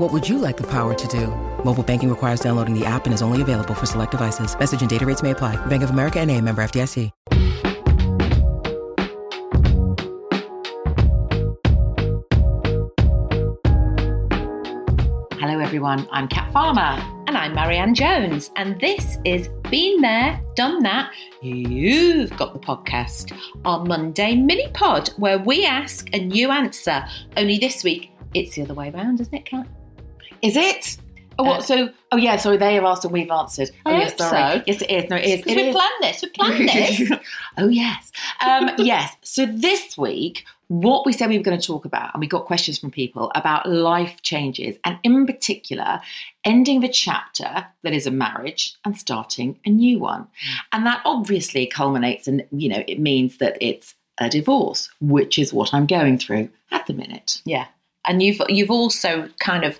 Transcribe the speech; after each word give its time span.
What 0.00 0.14
would 0.14 0.26
you 0.26 0.38
like 0.38 0.56
the 0.56 0.66
power 0.66 0.94
to 0.94 1.08
do? 1.08 1.26
Mobile 1.62 1.82
banking 1.82 2.08
requires 2.08 2.40
downloading 2.40 2.72
the 2.72 2.86
app 2.86 3.04
and 3.04 3.12
is 3.12 3.20
only 3.20 3.42
available 3.42 3.74
for 3.74 3.84
select 3.84 4.12
devices. 4.12 4.58
Message 4.58 4.80
and 4.80 4.88
data 4.88 5.04
rates 5.04 5.22
may 5.22 5.32
apply. 5.32 5.56
Bank 5.66 5.82
of 5.82 5.90
America 5.90 6.18
and 6.18 6.30
a 6.30 6.40
member 6.40 6.62
FDIC. 6.62 7.10
Hello, 15.38 15.58
everyone. 15.58 16.08
I'm 16.10 16.28
Kat 16.28 16.50
Farmer. 16.50 16.98
And 17.26 17.36
I'm 17.36 17.54
Marianne 17.54 17.94
Jones. 17.94 18.50
And 18.56 18.80
this 18.80 19.18
is 19.26 19.50
Been 19.70 20.00
There, 20.00 20.40
Done 20.56 20.82
That, 20.82 21.12
You've 21.42 22.34
Got 22.38 22.54
the 22.54 22.58
Podcast, 22.58 23.38
our 23.66 23.84
Monday 23.84 24.34
mini 24.34 24.68
pod 24.68 25.08
where 25.18 25.38
we 25.38 25.66
ask 25.66 26.08
and 26.14 26.34
you 26.34 26.50
answer. 26.50 27.04
Only 27.36 27.58
this 27.58 27.84
week, 27.84 28.10
it's 28.32 28.54
the 28.54 28.62
other 28.62 28.72
way 28.72 28.90
around, 28.90 29.20
isn't 29.20 29.34
it, 29.34 29.44
Kat? 29.44 29.66
Is 30.42 30.56
it? 30.56 30.96
Oh, 31.38 31.44
what? 31.44 31.60
Uh, 31.60 31.62
so, 31.62 31.88
oh 32.12 32.16
yeah. 32.16 32.36
Sorry, 32.36 32.56
they 32.56 32.74
have 32.74 32.84
asked 32.84 33.04
and 33.04 33.12
we've 33.12 33.30
answered. 33.30 33.70
I 33.86 33.92
oh, 33.92 33.98
yes, 33.98 34.16
sorry. 34.16 34.58
so. 34.58 34.64
Yes, 34.66 34.82
it 34.82 34.90
is. 34.90 35.10
No, 35.10 35.16
it 35.16 35.24
is. 35.24 35.40
It 35.40 35.56
we 35.56 35.62
is. 35.62 35.74
planned 35.74 35.92
this, 36.00 36.22
we 36.22 36.28
planned 36.30 36.68
this. 36.68 37.12
oh 37.56 37.68
yes, 37.68 38.12
um, 38.40 38.70
yes. 38.78 39.14
So 39.22 39.46
this 39.46 39.96
week, 39.96 40.44
what 40.68 41.06
we 41.06 41.12
said 41.12 41.30
we 41.30 41.38
were 41.38 41.44
going 41.44 41.58
to 41.58 41.66
talk 41.66 41.84
about, 41.84 42.12
and 42.14 42.20
we 42.20 42.26
got 42.26 42.44
questions 42.44 42.78
from 42.78 42.90
people 42.90 43.32
about 43.34 43.66
life 43.66 44.20
changes, 44.22 44.76
and 44.84 44.98
in 45.02 45.26
particular, 45.26 46.00
ending 46.44 46.80
the 46.80 46.88
chapter 46.88 47.66
that 47.82 47.92
is 47.92 48.06
a 48.06 48.10
marriage 48.10 48.74
and 48.84 48.98
starting 48.98 49.58
a 49.64 49.70
new 49.70 49.98
one, 49.98 50.26
and 50.72 50.84
that 50.84 51.00
obviously 51.04 51.66
culminates, 51.66 52.28
and 52.28 52.44
you 52.50 52.68
know, 52.68 52.84
it 52.86 52.98
means 52.98 53.38
that 53.38 53.56
it's 53.60 53.94
a 54.18 54.28
divorce, 54.28 54.90
which 55.00 55.38
is 55.38 55.52
what 55.52 55.72
I'm 55.72 55.86
going 55.86 56.18
through 56.18 56.50
at 56.70 56.86
the 56.86 56.92
minute. 56.92 57.40
Yeah. 57.44 57.66
And 58.06 58.22
you've 58.22 58.40
you've 58.48 58.70
also 58.70 59.28
kind 59.40 59.64
of 59.64 59.78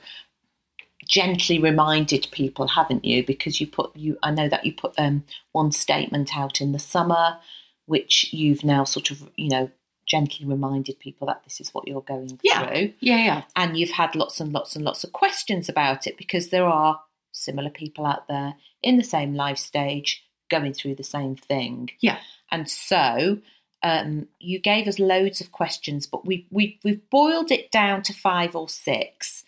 gently 1.11 1.59
reminded 1.59 2.29
people, 2.31 2.69
haven't 2.69 3.05
you? 3.05 3.27
Because 3.27 3.61
you 3.61 3.67
put 3.67 3.95
you 3.97 4.17
I 4.23 4.31
know 4.31 4.49
that 4.49 4.65
you 4.65 4.73
put 4.73 4.95
um, 4.97 5.25
one 5.53 5.73
statement 5.73 6.37
out 6.37 6.61
in 6.61 6.73
the 6.73 6.79
summer, 6.79 7.39
which 7.87 8.33
you've 8.33 8.65
now 8.65 8.85
sort 8.85 9.11
of, 9.11 9.29
you 9.37 9.51
know, 9.51 9.71
gently 10.07 10.47
reminded 10.47 10.99
people 10.99 11.27
that 11.27 11.43
this 11.45 11.61
is 11.61 11.75
what 11.75 11.87
you're 11.87 12.01
going 12.01 12.39
Yeah. 12.43 12.67
through. 12.67 12.93
Yeah, 13.01 13.17
yeah. 13.19 13.43
And 13.57 13.77
you've 13.77 13.91
had 13.91 14.15
lots 14.15 14.41
and 14.41 14.53
lots 14.53 14.75
and 14.77 14.85
lots 14.85 15.05
of 15.05 15.13
questions 15.13 15.69
about 15.69 16.07
it 16.07 16.17
because 16.17 16.49
there 16.49 16.67
are 16.67 17.01
similar 17.33 17.71
people 17.71 18.07
out 18.07 18.27
there 18.29 18.55
in 18.83 18.97
the 18.97 19.05
same 19.05 19.35
life 19.35 19.59
stage 19.59 20.25
going 20.49 20.73
through 20.73 20.97
the 20.97 21.05
same 21.05 21.37
thing. 21.37 21.91
Yeah. 22.01 22.19
And 22.51 22.69
so 22.69 23.39
um, 23.83 24.27
you 24.41 24.59
gave 24.59 24.89
us 24.89 24.99
loads 24.99 25.41
of 25.41 25.53
questions, 25.53 26.07
but 26.07 26.27
we, 26.27 26.47
we, 26.51 26.79
we've 26.85 27.09
boiled 27.09 27.51
it 27.53 27.71
down 27.71 28.03
to 28.03 28.13
five 28.13 28.57
or 28.57 28.69
six 28.69 29.45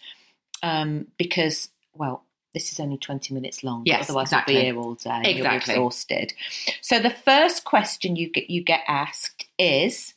um, 0.63 1.07
because, 1.19 1.71
well, 1.95 2.25
this 2.55 2.73
is 2.73 2.81
only 2.81 2.99
20 2.99 3.33
minutes 3.35 3.65
long. 3.65 3.83
Yes, 3.87 4.09
otherwise 4.09 4.29
exactly. 4.29 4.55
we'll 4.55 4.63
be 4.63 4.67
here 4.67 4.79
all 4.79 4.95
day. 4.95 5.11
and 5.11 5.27
You'll 5.27 5.47
Exactly. 5.47 5.75
be 5.75 5.79
exhausted. 5.79 6.35
So 6.81 6.99
the 6.99 7.11
first 7.11 7.65
question 7.65 8.17
you 8.17 8.31
get, 8.31 8.51
you 8.51 8.63
get 8.63 8.81
asked 8.87 9.47
is, 9.59 10.15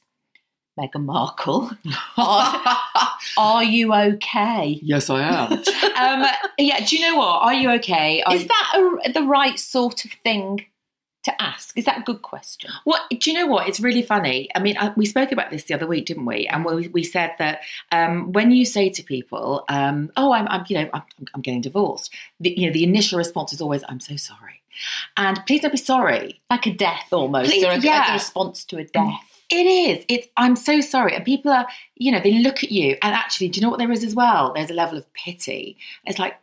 Meghan 0.78 1.06
Markle, 1.06 1.72
are, 2.18 2.78
are 3.38 3.64
you 3.64 3.94
okay? 3.94 4.80
yes, 4.84 5.10
I 5.10 5.22
am. 5.22 5.52
um, 6.24 6.30
yeah. 6.58 6.86
Do 6.86 6.98
you 6.98 7.10
know 7.10 7.18
what? 7.18 7.42
Are 7.44 7.54
you 7.54 7.72
okay? 7.72 8.22
Are 8.24 8.36
Is 8.36 8.46
that 8.46 8.98
a, 9.06 9.14
the 9.14 9.24
right 9.24 9.58
sort 9.58 10.04
of 10.04 10.12
thing 10.24 10.66
to 11.26 11.42
ask? 11.42 11.78
Is 11.78 11.86
that 11.86 12.00
a 12.00 12.04
good 12.04 12.22
question? 12.22 12.70
What 12.84 13.02
do 13.10 13.32
you 13.32 13.38
know? 13.38 13.48
What 13.48 13.68
it's 13.68 13.80
really 13.80 14.02
funny. 14.02 14.50
I 14.56 14.60
mean, 14.60 14.78
I, 14.78 14.94
we 14.96 15.06
spoke 15.06 15.32
about 15.32 15.52
this 15.52 15.66
the 15.66 15.74
other 15.74 15.88
week, 15.88 16.06
didn't 16.06 16.26
we? 16.26 16.48
And 16.48 16.64
we, 16.64 16.88
we 16.88 17.04
said 17.04 17.34
that 17.40 17.62
um, 17.92 18.32
when 18.32 18.52
you 18.52 18.66
say 18.66 18.90
to 18.90 19.04
people, 19.04 19.66
um, 19.68 20.12
"Oh, 20.16 20.32
I'm, 20.32 20.48
I'm 20.48 20.66
you 20.70 20.78
know, 20.78 20.90
I'm, 20.94 21.04
I'm 21.34 21.42
getting 21.42 21.62
divorced," 21.62 22.14
the, 22.40 22.58
you 22.58 22.68
know, 22.68 22.74
the 22.74 22.84
initial 22.84 23.18
response 23.18 23.54
is 23.54 23.62
always, 23.62 23.84
"I'm 23.90 24.00
so 24.00 24.16
sorry," 24.16 24.62
and 25.18 25.40
please 25.48 25.62
don't 25.62 25.72
be 25.72 25.78
sorry. 25.78 26.42
Like 26.50 26.68
a 26.68 26.74
death 26.74 27.08
almost, 27.12 27.50
Please, 27.50 27.66
or 27.66 27.72
a, 27.72 27.80
yeah. 27.80 28.12
a 28.12 28.14
response 28.14 28.64
to 28.66 28.78
a 28.78 28.86
death. 28.86 29.44
It 29.50 29.66
is. 29.66 30.06
It's. 30.08 30.28
I'm 30.38 30.56
so 30.56 30.80
sorry. 30.82 31.16
And 31.16 31.26
people 31.26 31.52
are, 31.52 31.68
you 31.96 32.12
know, 32.12 32.20
they 32.20 32.40
look 32.40 32.64
at 32.64 32.72
you, 32.72 32.98
and 33.02 33.14
actually, 33.16 33.50
do 33.50 33.60
you 33.60 33.64
know 33.64 33.70
what 33.70 33.80
there 33.80 33.92
is 33.92 34.04
as 34.04 34.16
well? 34.16 34.54
There's 34.54 34.72
a 34.72 34.76
level 34.76 34.98
of 34.98 35.12
pity. 35.14 35.78
It's 36.06 36.20
like, 36.20 36.36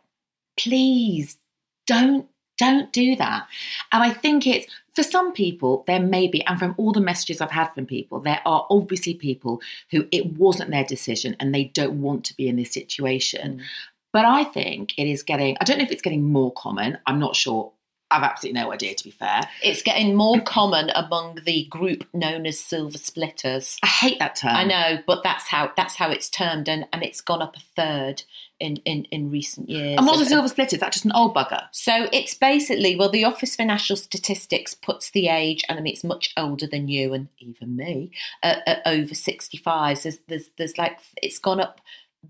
please 0.57 1.37
don't 1.85 2.27
don't 2.57 2.91
do 2.93 3.15
that. 3.15 3.47
And 3.91 4.03
I 4.03 4.11
think 4.11 4.45
it's 4.47 4.67
for 4.93 5.03
some 5.03 5.33
people 5.33 5.83
there 5.87 5.99
may 5.99 6.27
be, 6.27 6.45
and 6.45 6.59
from 6.59 6.75
all 6.77 6.91
the 6.91 7.01
messages 7.01 7.41
I've 7.41 7.51
had 7.51 7.69
from 7.69 7.85
people, 7.85 8.19
there 8.19 8.41
are 8.45 8.65
obviously 8.69 9.15
people 9.15 9.61
who 9.91 10.07
it 10.11 10.37
wasn't 10.37 10.71
their 10.71 10.83
decision 10.83 11.35
and 11.39 11.53
they 11.53 11.65
don't 11.65 12.01
want 12.01 12.25
to 12.25 12.35
be 12.35 12.47
in 12.47 12.55
this 12.55 12.73
situation. 12.73 13.57
Mm. 13.57 13.63
But 14.11 14.25
I 14.25 14.43
think 14.43 14.97
it 14.97 15.07
is 15.07 15.23
getting. 15.23 15.57
I 15.59 15.63
don't 15.63 15.79
know 15.79 15.83
if 15.83 15.91
it's 15.91 16.01
getting 16.01 16.31
more 16.31 16.53
common. 16.53 16.99
I'm 17.07 17.19
not 17.19 17.35
sure. 17.35 17.71
I've 18.11 18.23
absolutely 18.23 18.61
no 18.61 18.71
idea, 18.71 18.93
to 18.93 19.03
be 19.03 19.11
fair. 19.11 19.41
It's 19.63 19.81
getting 19.81 20.15
more 20.15 20.39
common 20.41 20.91
among 20.93 21.39
the 21.45 21.65
group 21.65 22.05
known 22.13 22.45
as 22.45 22.59
silver 22.59 22.97
splitters. 22.97 23.79
I 23.81 23.87
hate 23.87 24.19
that 24.19 24.35
term. 24.35 24.55
I 24.55 24.63
know, 24.65 24.99
but 25.07 25.23
that's 25.23 25.47
how 25.47 25.71
that's 25.75 25.95
how 25.95 26.11
it's 26.11 26.29
termed, 26.29 26.69
and, 26.69 26.85
and 26.93 27.03
it's 27.03 27.21
gone 27.21 27.41
up 27.41 27.55
a 27.55 27.59
third 27.75 28.23
in, 28.63 28.77
in, 28.85 29.03
in 29.05 29.29
recent 29.29 29.69
years. 29.69 29.97
And 29.97 30.07
what's 30.07 30.21
a 30.21 30.25
silver 30.25 30.47
split? 30.47 30.73
Is 30.73 30.79
that 30.79 30.93
just 30.93 31.05
an 31.05 31.11
old 31.11 31.35
bugger? 31.35 31.63
So 31.71 32.07
it's 32.13 32.33
basically, 32.33 32.95
well, 32.95 33.09
the 33.09 33.25
Office 33.25 33.55
for 33.55 33.65
National 33.65 33.97
Statistics 33.97 34.73
puts 34.73 35.11
the 35.11 35.27
age, 35.27 35.63
and 35.67 35.77
I 35.77 35.81
mean, 35.81 35.93
it's 35.93 36.03
much 36.03 36.33
older 36.37 36.65
than 36.65 36.87
you 36.87 37.13
and 37.13 37.27
even 37.39 37.75
me, 37.75 38.11
uh, 38.41 38.55
uh, 38.65 38.75
over 38.85 39.13
65. 39.13 40.03
There's, 40.03 40.19
there's, 40.27 40.49
there's 40.57 40.77
like, 40.77 40.99
it's 41.21 41.39
gone 41.39 41.59
up, 41.59 41.81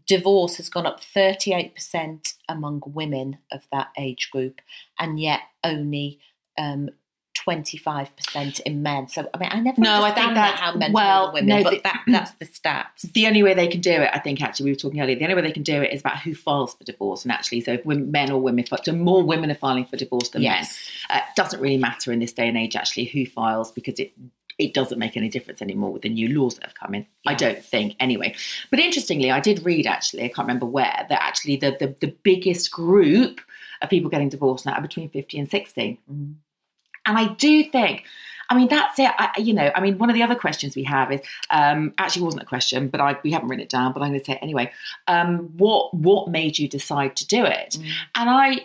divorce 0.07 0.57
has 0.57 0.69
gone 0.69 0.85
up 0.85 1.01
38% 1.01 2.33
among 2.49 2.81
women 2.85 3.37
of 3.51 3.61
that 3.71 3.89
age 3.97 4.29
group, 4.31 4.61
and 4.99 5.19
yet 5.19 5.41
only 5.63 6.19
um, 6.57 6.89
25% 7.47 8.59
in 8.61 8.83
men. 8.83 9.07
So, 9.07 9.27
I 9.33 9.37
mean, 9.37 9.49
I 9.51 9.59
never 9.59 9.81
No, 9.81 10.03
I 10.03 10.11
think 10.11 10.33
that's- 10.35 10.59
how 10.59 10.75
men 10.75 10.91
well, 10.93 11.31
than 11.33 11.45
no, 11.47 11.55
women, 11.57 11.63
but 11.63 11.69
the- 11.71 11.81
that, 11.83 12.03
that's 12.07 12.31
the 12.33 12.45
stats. 12.45 13.11
the 13.13 13.27
only 13.27 13.43
way 13.43 13.53
they 13.53 13.67
can 13.67 13.81
do 13.81 13.91
it, 13.91 14.09
I 14.13 14.19
think, 14.19 14.41
actually, 14.41 14.65
we 14.65 14.71
were 14.71 14.75
talking 14.75 15.01
earlier, 15.01 15.15
the 15.15 15.23
only 15.23 15.35
way 15.35 15.41
they 15.41 15.51
can 15.51 15.63
do 15.63 15.81
it 15.81 15.93
is 15.93 16.01
about 16.01 16.19
who 16.19 16.35
files 16.35 16.75
for 16.75 16.83
divorce. 16.83 17.23
And 17.23 17.31
actually, 17.31 17.61
so 17.61 17.73
if 17.73 17.85
women, 17.85 18.11
men 18.11 18.31
or 18.31 18.39
women, 18.39 18.65
so 18.83 18.91
more 18.93 19.23
women 19.23 19.49
are 19.51 19.55
filing 19.55 19.85
for 19.85 19.97
divorce 19.97 20.29
than 20.29 20.41
Yes. 20.43 20.89
men. 21.09 21.17
Uh, 21.17 21.21
it 21.27 21.35
doesn't 21.35 21.59
really 21.59 21.77
matter 21.77 22.11
in 22.11 22.19
this 22.19 22.33
day 22.33 22.47
and 22.47 22.57
age, 22.57 22.75
actually, 22.75 23.05
who 23.05 23.25
files 23.25 23.71
because 23.71 23.99
it 23.99 24.13
it 24.57 24.73
doesn't 24.73 24.99
make 24.99 25.17
any 25.17 25.29
difference 25.29 25.61
anymore 25.61 25.91
with 25.91 26.03
the 26.03 26.09
new 26.09 26.39
laws 26.39 26.55
that 26.55 26.65
have 26.65 26.75
come 26.75 26.95
in. 26.95 27.05
I 27.25 27.33
don't 27.33 27.63
think, 27.63 27.95
anyway. 27.99 28.35
But 28.69 28.79
interestingly, 28.79 29.31
I 29.31 29.39
did 29.39 29.65
read 29.65 29.87
actually, 29.87 30.23
I 30.23 30.27
can't 30.27 30.47
remember 30.47 30.65
where, 30.65 31.05
that 31.09 31.21
actually 31.21 31.57
the 31.57 31.77
the, 31.79 31.95
the 31.99 32.15
biggest 32.23 32.71
group 32.71 33.41
of 33.81 33.89
people 33.89 34.09
getting 34.09 34.29
divorced 34.29 34.65
now 34.65 34.73
are 34.73 34.81
between 34.81 35.09
fifty 35.09 35.39
and 35.39 35.49
sixty. 35.49 35.99
Mm. 36.11 36.35
And 37.05 37.17
I 37.17 37.33
do 37.33 37.65
think, 37.65 38.05
I 38.49 38.55
mean, 38.55 38.69
that's 38.69 38.97
it. 38.97 39.11
I, 39.17 39.31
you 39.37 39.53
know, 39.53 39.71
I 39.75 39.81
mean, 39.81 39.97
one 39.97 40.09
of 40.09 40.13
the 40.13 40.23
other 40.23 40.35
questions 40.35 40.73
we 40.73 40.83
have 40.83 41.11
is 41.11 41.19
um, 41.49 41.93
actually 41.97 42.23
wasn't 42.23 42.43
a 42.43 42.45
question, 42.45 42.87
but 42.87 43.01
I 43.01 43.17
we 43.23 43.31
haven't 43.31 43.49
written 43.49 43.63
it 43.63 43.69
down, 43.69 43.91
but 43.91 44.01
I'm 44.01 44.09
going 44.09 44.19
to 44.19 44.25
say 44.25 44.33
it 44.33 44.39
anyway. 44.41 44.71
Um, 45.07 45.49
what 45.57 45.93
what 45.93 46.29
made 46.29 46.59
you 46.59 46.69
decide 46.69 47.17
to 47.17 47.27
do 47.27 47.43
it? 47.43 47.77
And 48.15 48.29
I 48.29 48.61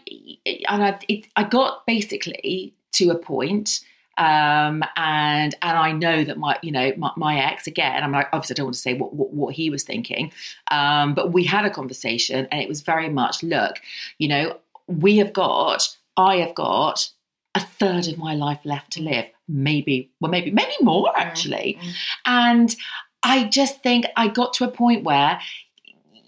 and 0.69 0.84
I 0.84 0.99
it, 1.08 1.26
I 1.34 1.44
got 1.44 1.87
basically 1.87 2.75
to 2.93 3.11
a 3.11 3.19
point. 3.19 3.81
Um, 4.19 4.82
and 4.97 5.55
and 5.62 5.79
I 5.79 5.93
know 5.93 6.25
that 6.25 6.38
my 6.38 6.59
you 6.62 6.73
know 6.73 6.93
my, 6.97 7.12
my 7.17 7.38
ex 7.38 7.67
again. 7.67 8.03
I'm 8.03 8.12
like 8.12 8.29
obviously 8.32 8.55
I 8.55 8.56
don't 8.56 8.67
want 8.67 8.75
to 8.75 8.81
say 8.81 8.94
what 8.94 9.15
what, 9.15 9.32
what 9.32 9.55
he 9.55 9.70
was 9.70 9.85
thinking, 9.85 10.32
um, 10.70 11.15
but 11.15 11.32
we 11.32 11.44
had 11.44 11.65
a 11.65 11.70
conversation 11.70 12.49
and 12.50 12.61
it 12.61 12.69
was 12.69 12.81
very 12.81 13.09
much 13.09 13.43
look, 13.43 13.76
you 14.19 14.29
know, 14.29 14.59
we 14.88 15.19
have 15.19 15.32
got 15.32 15.97
I 16.17 16.37
have 16.37 16.55
got 16.55 17.09
a 17.55 17.61
third 17.61 18.09
of 18.09 18.19
my 18.19 18.35
life 18.35 18.61
left 18.65 18.93
to 18.93 19.03
live, 19.03 19.26
maybe 19.47 20.11
well 20.20 20.31
maybe 20.31 20.50
maybe 20.50 20.75
more 20.81 21.17
actually, 21.17 21.79
and 22.26 22.75
I 23.23 23.44
just 23.44 23.82
think 23.82 24.06
I 24.17 24.29
got 24.29 24.53
to 24.55 24.65
a 24.65 24.69
point 24.70 25.05
where. 25.05 25.41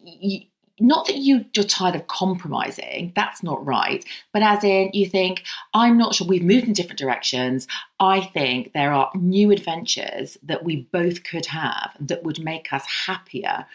y 0.04 0.49
not 0.80 1.06
that 1.06 1.16
you, 1.16 1.44
you're 1.54 1.64
tired 1.64 1.94
of 1.94 2.06
compromising, 2.06 3.12
that's 3.14 3.42
not 3.42 3.64
right, 3.64 4.04
but 4.32 4.42
as 4.42 4.64
in 4.64 4.90
you 4.92 5.06
think, 5.06 5.44
I'm 5.74 5.98
not 5.98 6.14
sure, 6.14 6.26
we've 6.26 6.42
moved 6.42 6.66
in 6.66 6.72
different 6.72 6.98
directions. 6.98 7.66
I 7.98 8.20
think 8.20 8.72
there 8.72 8.92
are 8.92 9.10
new 9.14 9.50
adventures 9.50 10.38
that 10.42 10.64
we 10.64 10.88
both 10.92 11.24
could 11.24 11.46
have 11.46 11.92
that 12.00 12.22
would 12.22 12.42
make 12.42 12.72
us 12.72 12.84
happier 13.06 13.66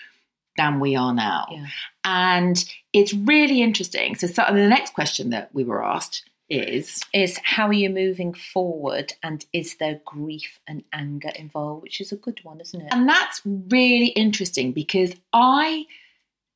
than 0.58 0.80
we 0.80 0.96
are 0.96 1.14
now. 1.14 1.48
Yeah. 1.52 1.66
And 2.04 2.66
it's 2.94 3.14
really 3.14 3.62
interesting. 3.62 4.16
So, 4.16 4.28
so 4.28 4.44
the 4.48 4.68
next 4.68 4.94
question 4.94 5.30
that 5.32 5.54
we 5.54 5.64
were 5.64 5.84
asked 5.84 6.24
is 6.50 7.02
is 7.12 7.40
how 7.44 7.68
are 7.68 7.74
you 7.74 7.90
moving 7.90 8.32
forward 8.34 9.14
and 9.24 9.46
is 9.52 9.78
there 9.78 10.00
grief 10.06 10.60
and 10.68 10.84
anger 10.94 11.32
involved 11.36 11.82
which 11.82 12.00
is 12.00 12.12
a 12.12 12.16
good 12.16 12.40
one 12.44 12.62
isn't 12.62 12.82
it 12.82 12.88
and 12.92 13.10
that's 13.10 13.42
really 13.46 14.10
interesting 14.10 14.72
because 14.72 15.16
i 15.34 15.84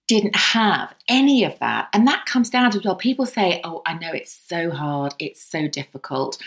didn't 0.10 0.36
have 0.36 0.92
any 1.08 1.44
of 1.44 1.58
that. 1.60 1.88
And 1.94 2.08
that 2.08 2.26
comes 2.26 2.50
down 2.50 2.72
to 2.72 2.82
well 2.84 2.96
people 2.96 3.28
say 3.28 3.62
oh 3.64 3.84
i 3.86 3.94
know 3.94 4.12
it's 4.12 4.34
so 4.34 4.72
hard 4.72 5.14
it's 5.20 5.42
so 5.42 5.68
difficult. 5.68 6.38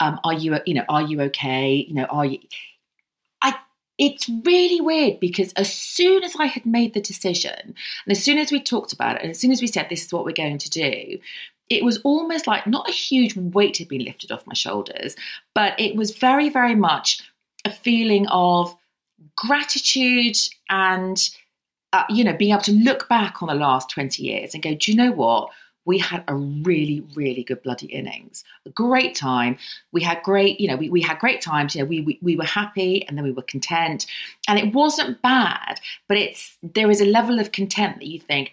Um, 0.00 0.18
are 0.24 0.32
you 0.32 0.58
you 0.66 0.74
know 0.74 0.84
are 0.88 1.02
you 1.02 1.20
okay? 1.22 1.84
You 1.86 1.94
know 1.94 2.04
are 2.04 2.24
you 2.24 2.38
i 3.42 3.54
it's 3.98 4.30
really 4.44 4.80
weird 4.80 5.20
because 5.20 5.52
as 5.54 5.70
soon 5.72 6.24
as 6.24 6.34
i 6.38 6.46
had 6.46 6.64
made 6.64 6.94
the 6.94 7.00
decision 7.02 7.60
and 7.64 8.10
as 8.10 8.24
soon 8.24 8.38
as 8.38 8.50
we 8.50 8.60
talked 8.60 8.94
about 8.94 9.16
it 9.16 9.22
and 9.22 9.30
as 9.30 9.38
soon 9.38 9.52
as 9.52 9.60
we 9.60 9.66
said 9.66 9.86
this 9.90 10.06
is 10.06 10.12
what 10.12 10.24
we're 10.24 10.32
going 10.32 10.58
to 10.58 10.70
do 10.70 11.18
it 11.68 11.84
was 11.84 11.98
almost 12.04 12.46
like 12.46 12.66
not 12.66 12.88
a 12.88 12.92
huge 12.92 13.36
weight 13.36 13.76
had 13.76 13.88
been 13.88 14.04
lifted 14.04 14.32
off 14.32 14.46
my 14.46 14.54
shoulders 14.54 15.16
but 15.54 15.78
it 15.78 15.96
was 15.96 16.16
very 16.16 16.48
very 16.48 16.74
much 16.74 17.20
a 17.66 17.70
feeling 17.70 18.26
of 18.28 18.74
gratitude 19.36 20.38
and 20.70 21.30
uh, 21.92 22.04
you 22.08 22.24
know, 22.24 22.32
being 22.32 22.52
able 22.52 22.62
to 22.62 22.72
look 22.72 23.08
back 23.08 23.42
on 23.42 23.48
the 23.48 23.54
last 23.54 23.90
20 23.90 24.22
years 24.22 24.54
and 24.54 24.62
go, 24.62 24.74
do 24.74 24.90
you 24.90 24.96
know 24.96 25.12
what? 25.12 25.50
We 25.84 25.98
had 25.98 26.22
a 26.28 26.34
really, 26.34 27.04
really 27.14 27.42
good 27.42 27.62
bloody 27.62 27.86
innings. 27.86 28.44
A 28.66 28.70
great 28.70 29.16
time. 29.16 29.58
We 29.90 30.00
had 30.00 30.22
great, 30.22 30.60
you 30.60 30.68
know, 30.68 30.76
we, 30.76 30.88
we 30.88 31.02
had 31.02 31.18
great 31.18 31.40
times. 31.40 31.74
You 31.74 31.82
know, 31.82 31.88
we, 31.88 32.00
we 32.02 32.18
we 32.22 32.36
were 32.36 32.44
happy 32.44 33.04
and 33.06 33.18
then 33.18 33.24
we 33.24 33.32
were 33.32 33.42
content. 33.42 34.06
And 34.46 34.60
it 34.60 34.72
wasn't 34.72 35.20
bad, 35.22 35.80
but 36.06 36.16
it's 36.16 36.56
there 36.62 36.88
is 36.88 37.00
a 37.00 37.04
level 37.04 37.40
of 37.40 37.50
content 37.50 37.98
that 37.98 38.06
you 38.06 38.20
think, 38.20 38.52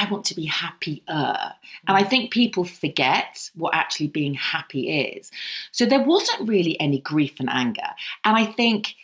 I 0.00 0.10
want 0.10 0.24
to 0.26 0.34
be 0.34 0.46
happier. 0.46 1.02
And 1.08 1.96
I 1.96 2.02
think 2.02 2.32
people 2.32 2.64
forget 2.64 3.50
what 3.54 3.74
actually 3.74 4.08
being 4.08 4.34
happy 4.34 4.90
is. 4.90 5.30
So 5.72 5.84
there 5.84 6.02
wasn't 6.02 6.48
really 6.48 6.78
any 6.80 7.00
grief 7.00 7.34
and 7.38 7.50
anger. 7.50 7.88
And 8.24 8.36
I 8.36 8.46
think 8.46 8.94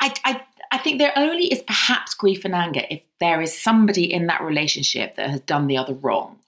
I, 0.00 0.14
I 0.24 0.42
I 0.74 0.78
think 0.78 0.98
there 0.98 1.12
only 1.16 1.46
is 1.46 1.62
perhaps 1.62 2.14
grief 2.14 2.44
and 2.44 2.52
anger 2.52 2.82
if 2.90 3.00
there 3.20 3.40
is 3.40 3.56
somebody 3.56 4.12
in 4.12 4.26
that 4.26 4.42
relationship 4.42 5.14
that 5.14 5.30
has 5.30 5.40
done 5.42 5.68
the 5.68 5.76
other 5.76 5.94
wrong. 5.94 6.40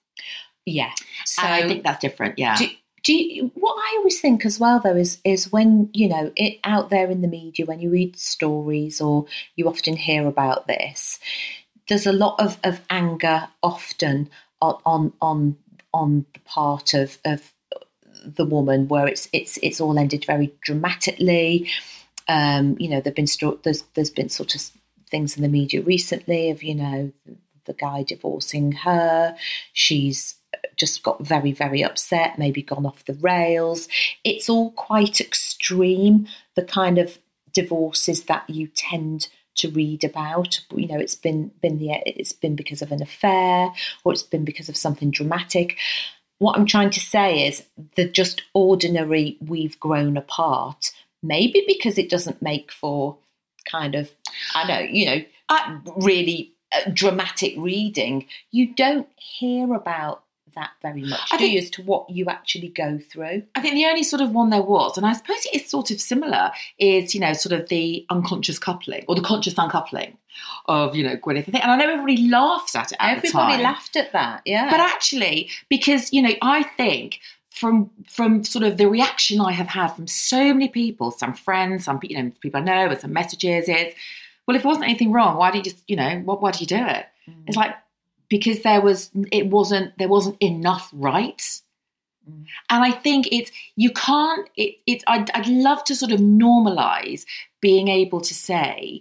Yeah. 0.65 0.91
So 1.25 1.43
and 1.45 1.55
I 1.55 1.63
um, 1.63 1.69
think 1.69 1.85
that's 1.85 2.01
different. 2.01 2.37
Yeah. 2.37 2.57
Do, 2.57 2.67
do 3.05 3.15
you, 3.15 3.53
what 3.55 3.77
I 3.79 3.99
always 3.99 4.21
think 4.21 4.45
as 4.45 4.59
well 4.59 4.81
though 4.81 4.97
is 4.97 5.21
is 5.23 5.53
when 5.53 5.91
you 5.93 6.09
know 6.09 6.33
it 6.35 6.59
out 6.65 6.91
there 6.91 7.09
in 7.09 7.21
the 7.21 7.29
media 7.29 7.65
when 7.67 7.79
you 7.79 7.89
read 7.89 8.19
stories 8.19 9.01
or 9.01 9.27
you 9.55 9.69
often 9.69 9.97
hear 9.97 10.27
about 10.27 10.67
this, 10.67 11.21
there's 11.89 12.07
a 12.07 12.13
lot 12.13 12.35
of, 12.41 12.59
of 12.65 12.81
anger 12.91 13.47
often 13.63 14.29
on 14.61 14.81
on 14.85 15.13
on 15.23 15.57
on 15.95 16.27
the 16.35 16.41
part 16.41 16.95
of 16.95 17.19
of 17.25 17.53
the 18.25 18.45
woman 18.45 18.89
where 18.89 19.07
it's 19.07 19.29
it's 19.33 19.57
it's 19.63 19.81
all 19.81 19.97
ended 19.97 20.25
very 20.25 20.53
dramatically 20.63 21.71
um, 22.29 22.77
you 22.79 22.89
know, 22.89 23.01
there've 23.01 23.15
been 23.15 23.27
sto- 23.27 23.61
there's 23.63 23.83
there's 23.95 24.11
been 24.11 24.29
sort 24.29 24.55
of 24.55 24.63
things 25.11 25.37
in 25.37 25.43
the 25.43 25.49
media 25.49 25.81
recently 25.81 26.51
of 26.51 26.63
you 26.63 26.75
know 26.75 27.13
the 27.67 27.73
guy 27.73 28.03
divorcing 28.03 28.73
her. 28.73 29.37
She's 29.73 30.37
just 30.77 31.03
got 31.03 31.25
very 31.25 31.53
very 31.53 31.83
upset, 31.85 32.39
maybe 32.39 32.63
gone 32.63 32.87
off 32.87 33.05
the 33.05 33.15
rails. 33.15 33.89
It's 34.25 34.49
all 34.49 34.73
quite 34.73 35.21
extreme. 35.21 36.27
The 36.55 36.65
kind 36.65 36.99
of 36.99 37.19
divorces 37.53 38.25
that 38.25 38.49
you 38.51 38.69
tend 38.69 39.29
to 39.57 39.71
read 39.71 40.05
about. 40.05 40.61
You 40.75 40.89
know, 40.89 40.99
it's 40.99 41.15
been 41.15 41.51
been 41.61 41.79
the 41.79 41.91
it's 42.05 42.33
been 42.33 42.57
because 42.57 42.83
of 42.83 42.93
an 42.93 43.03
affair 43.03 43.73
or 44.05 44.13
it's 44.13 44.23
been 44.23 44.45
because 44.45 44.69
of 44.69 44.77
something 44.77 45.11
dramatic. 45.11 45.77
What 46.39 46.57
I'm 46.57 46.67
trying 46.67 46.91
to 46.91 47.01
say 47.01 47.47
is 47.47 47.65
the 47.95 48.07
just 48.07 48.43
ordinary 48.53 49.39
we've 49.41 49.81
grown 49.81 50.17
apart 50.17 50.93
maybe 51.23 51.65
because 51.67 51.99
it 51.99 52.11
doesn't 52.11 52.43
make 52.43 52.73
for 52.73 53.17
kind 53.71 53.95
of, 53.95 54.11
I 54.55 54.67
don't 54.67 54.77
know, 54.77 54.91
you 54.91 55.07
know, 55.07 55.25
really 55.97 56.53
uh, 56.73 56.91
dramatic 56.93 57.55
reading, 57.57 58.27
you 58.51 58.75
don't 58.75 59.09
hear 59.17 59.75
about 59.75 60.23
that 60.57 60.71
very 60.83 61.03
much, 61.03 61.21
I 61.33 61.37
do 61.37 61.45
think, 61.45 61.53
you, 61.53 61.59
as 61.61 61.71
to 61.71 61.83
what 61.83 62.09
you 62.09 62.27
actually 62.27 62.69
go 62.69 62.99
through? 62.99 63.43
I 63.55 63.61
think 63.61 63.75
the 63.75 63.85
only 63.87 64.03
sort 64.03 64.23
of 64.23 64.31
one 64.31 64.51
there 64.51 64.63
was, 64.63 64.97
and 64.97 65.07
I 65.07 65.13
suppose 65.13 65.45
it 65.47 65.55
is 65.55 65.69
sort 65.69 65.91
of 65.91 66.01
similar, 66.01 66.51
is, 66.79 67.15
you 67.15 67.21
know, 67.21 67.35
sort 67.35 67.53
of 67.53 67.69
the 67.69 68.07
unconscious 68.11 68.59
coupling 68.59 69.05
or 69.07 69.15
the 69.15 69.21
conscious 69.21 69.59
uncoupling 69.59 70.17
of, 70.67 70.97
you 70.97 71.05
know, 71.05 71.17
Gwyneth. 71.17 71.47
And 71.47 71.57
I 71.57 71.77
know 71.77 71.91
everybody 71.93 72.29
laughs 72.29 72.75
at 72.75 72.93
it 72.93 72.97
at 72.99 73.19
Everybody 73.19 73.63
laughed 73.63 73.97
at 73.97 74.13
that, 74.13 74.43
yeah. 74.45 74.71
But 74.71 74.81
actually, 74.81 75.51
because, 75.69 76.13
you 76.13 76.23
know, 76.23 76.35
I 76.41 76.63
think 76.63 77.21
from 77.57 77.91
from 78.07 78.45
sort 78.45 78.65
of 78.65 78.77
the 78.77 78.87
reaction 78.87 79.41
I 79.41 79.53
have 79.53 79.67
had 79.67 79.89
from 79.89 80.07
so 80.07 80.53
many 80.53 80.69
people, 80.69 81.11
some 81.11 81.33
friends, 81.33 81.87
some 81.87 81.99
you 82.03 82.23
know 82.23 82.31
people 82.41 82.61
I 82.61 82.65
know, 82.65 82.91
and 82.91 83.01
some 83.01 83.13
messages. 83.13 83.69
It's 83.69 83.97
well, 84.47 84.57
if 84.57 84.65
it 84.65 84.69
wasn't 84.69 84.85
anything 84.85 85.11
wrong, 85.11 85.39
why 85.39 85.51
did 85.51 85.59
you 85.59 85.73
just 85.73 85.83
you 85.89 85.97
know 85.97 86.21
what? 86.25 86.43
Why 86.43 86.51
did 86.51 86.61
you 86.61 86.67
do 86.67 86.77
it? 86.77 87.07
Mm. 87.29 87.35
It's 87.47 87.57
like 87.57 87.75
because 88.29 88.63
there 88.63 88.83
was 88.83 89.11
it 89.33 89.47
wasn't 89.49 89.97
there 89.99 90.09
wasn't 90.09 90.37
enough 90.43 90.91
right. 90.93 91.41
Mm. 92.31 92.45
And 92.69 92.85
I 92.85 92.91
think 92.93 93.29
it's 93.33 93.51
you 93.75 93.91
can't. 93.91 94.49
It, 94.57 94.77
it's 94.87 95.03
I'd, 95.07 95.31
I'd 95.31 95.49
love 95.49 95.83
to 95.85 95.97
sort 95.97 96.13
of 96.13 96.21
normalize 96.21 97.25
being 97.63 97.89
able 97.89 98.21
to 98.21 98.35
say 98.35 99.01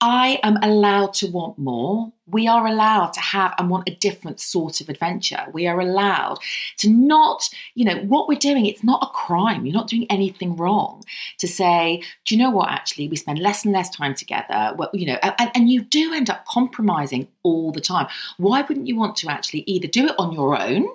I 0.00 0.38
am 0.42 0.58
allowed 0.62 1.14
to 1.14 1.26
want 1.26 1.56
more. 1.56 2.12
We 2.26 2.46
are 2.48 2.66
allowed 2.66 3.12
to 3.14 3.20
have 3.20 3.54
and 3.56 3.70
want 3.70 3.88
a 3.88 3.94
different 3.94 4.40
sort 4.40 4.82
of 4.82 4.90
adventure. 4.90 5.46
We 5.52 5.66
are 5.66 5.80
allowed 5.80 6.38
to 6.78 6.90
not, 6.90 7.48
you 7.74 7.86
know, 7.86 7.96
what 8.02 8.28
we're 8.28 8.38
doing, 8.38 8.66
it's 8.66 8.84
not 8.84 9.02
a 9.02 9.14
crime. 9.14 9.64
You're 9.64 9.74
not 9.74 9.88
doing 9.88 10.06
anything 10.10 10.54
wrong 10.56 11.02
to 11.38 11.48
say, 11.48 12.02
do 12.26 12.34
you 12.34 12.42
know 12.42 12.50
what, 12.50 12.70
actually, 12.70 13.08
we 13.08 13.16
spend 13.16 13.38
less 13.38 13.64
and 13.64 13.72
less 13.72 13.88
time 13.88 14.14
together. 14.14 14.74
Well, 14.76 14.90
you 14.92 15.06
know, 15.06 15.18
and, 15.22 15.50
and 15.54 15.70
you 15.70 15.82
do 15.82 16.12
end 16.12 16.28
up 16.28 16.44
compromising 16.46 17.28
all 17.42 17.72
the 17.72 17.80
time. 17.80 18.08
Why 18.36 18.62
wouldn't 18.62 18.88
you 18.88 18.96
want 18.96 19.16
to 19.16 19.30
actually 19.30 19.60
either 19.66 19.88
do 19.88 20.06
it 20.06 20.14
on 20.18 20.32
your 20.32 20.60
own? 20.60 20.88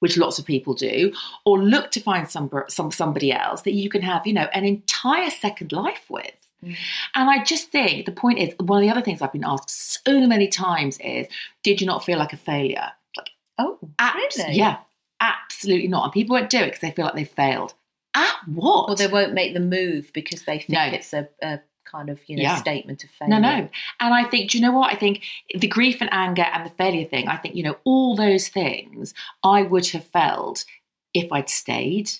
which 0.00 0.18
lots 0.18 0.38
of 0.38 0.44
people 0.44 0.74
do, 0.74 1.10
or 1.46 1.58
look 1.58 1.90
to 1.90 2.00
find 2.00 2.30
some, 2.30 2.50
some 2.68 2.90
somebody 2.92 3.32
else 3.32 3.62
that 3.62 3.72
you 3.72 3.88
can 3.88 4.02
have, 4.02 4.26
you 4.26 4.32
know, 4.34 4.46
an 4.52 4.62
entire 4.62 5.30
second 5.30 5.72
life 5.72 6.04
with. 6.10 6.45
Mm. 6.64 6.76
And 7.14 7.30
I 7.30 7.44
just 7.44 7.70
think 7.70 8.06
the 8.06 8.12
point 8.12 8.38
is 8.38 8.54
one 8.58 8.78
of 8.78 8.82
the 8.82 8.90
other 8.90 9.02
things 9.02 9.22
I've 9.22 9.32
been 9.32 9.44
asked 9.44 10.04
so 10.04 10.26
many 10.26 10.48
times 10.48 10.98
is, 10.98 11.26
did 11.62 11.80
you 11.80 11.86
not 11.86 12.04
feel 12.04 12.18
like 12.18 12.32
a 12.32 12.38
failure? 12.38 12.90
Like, 13.16 13.30
oh, 13.58 13.78
abs- 13.98 14.38
really? 14.38 14.54
Yeah, 14.54 14.78
absolutely 15.20 15.88
not. 15.88 16.04
And 16.04 16.12
people 16.12 16.34
won't 16.34 16.50
do 16.50 16.58
it 16.58 16.66
because 16.66 16.80
they 16.80 16.90
feel 16.90 17.04
like 17.04 17.14
they 17.14 17.24
failed. 17.24 17.74
At 18.14 18.34
what? 18.46 18.88
Or 18.88 18.96
they 18.96 19.08
won't 19.08 19.34
make 19.34 19.54
the 19.54 19.60
move 19.60 20.10
because 20.14 20.44
they 20.44 20.58
think 20.58 20.70
no. 20.70 20.84
it's 20.86 21.12
a, 21.12 21.28
a 21.42 21.60
kind 21.84 22.10
of 22.10 22.20
you 22.26 22.36
know 22.36 22.42
yeah. 22.42 22.56
statement 22.56 23.04
of 23.04 23.10
failure. 23.10 23.38
No, 23.38 23.58
no. 23.58 23.68
And 24.00 24.14
I 24.14 24.24
think, 24.24 24.50
do 24.50 24.58
you 24.58 24.64
know 24.64 24.72
what? 24.72 24.92
I 24.92 24.96
think 24.96 25.22
the 25.54 25.68
grief 25.68 25.98
and 26.00 26.12
anger 26.12 26.42
and 26.42 26.64
the 26.64 26.74
failure 26.74 27.06
thing. 27.06 27.28
I 27.28 27.36
think 27.36 27.54
you 27.54 27.62
know 27.62 27.76
all 27.84 28.16
those 28.16 28.48
things 28.48 29.14
I 29.42 29.62
would 29.62 29.86
have 29.88 30.04
felt 30.06 30.64
if 31.14 31.30
I'd 31.32 31.48
stayed 31.48 32.10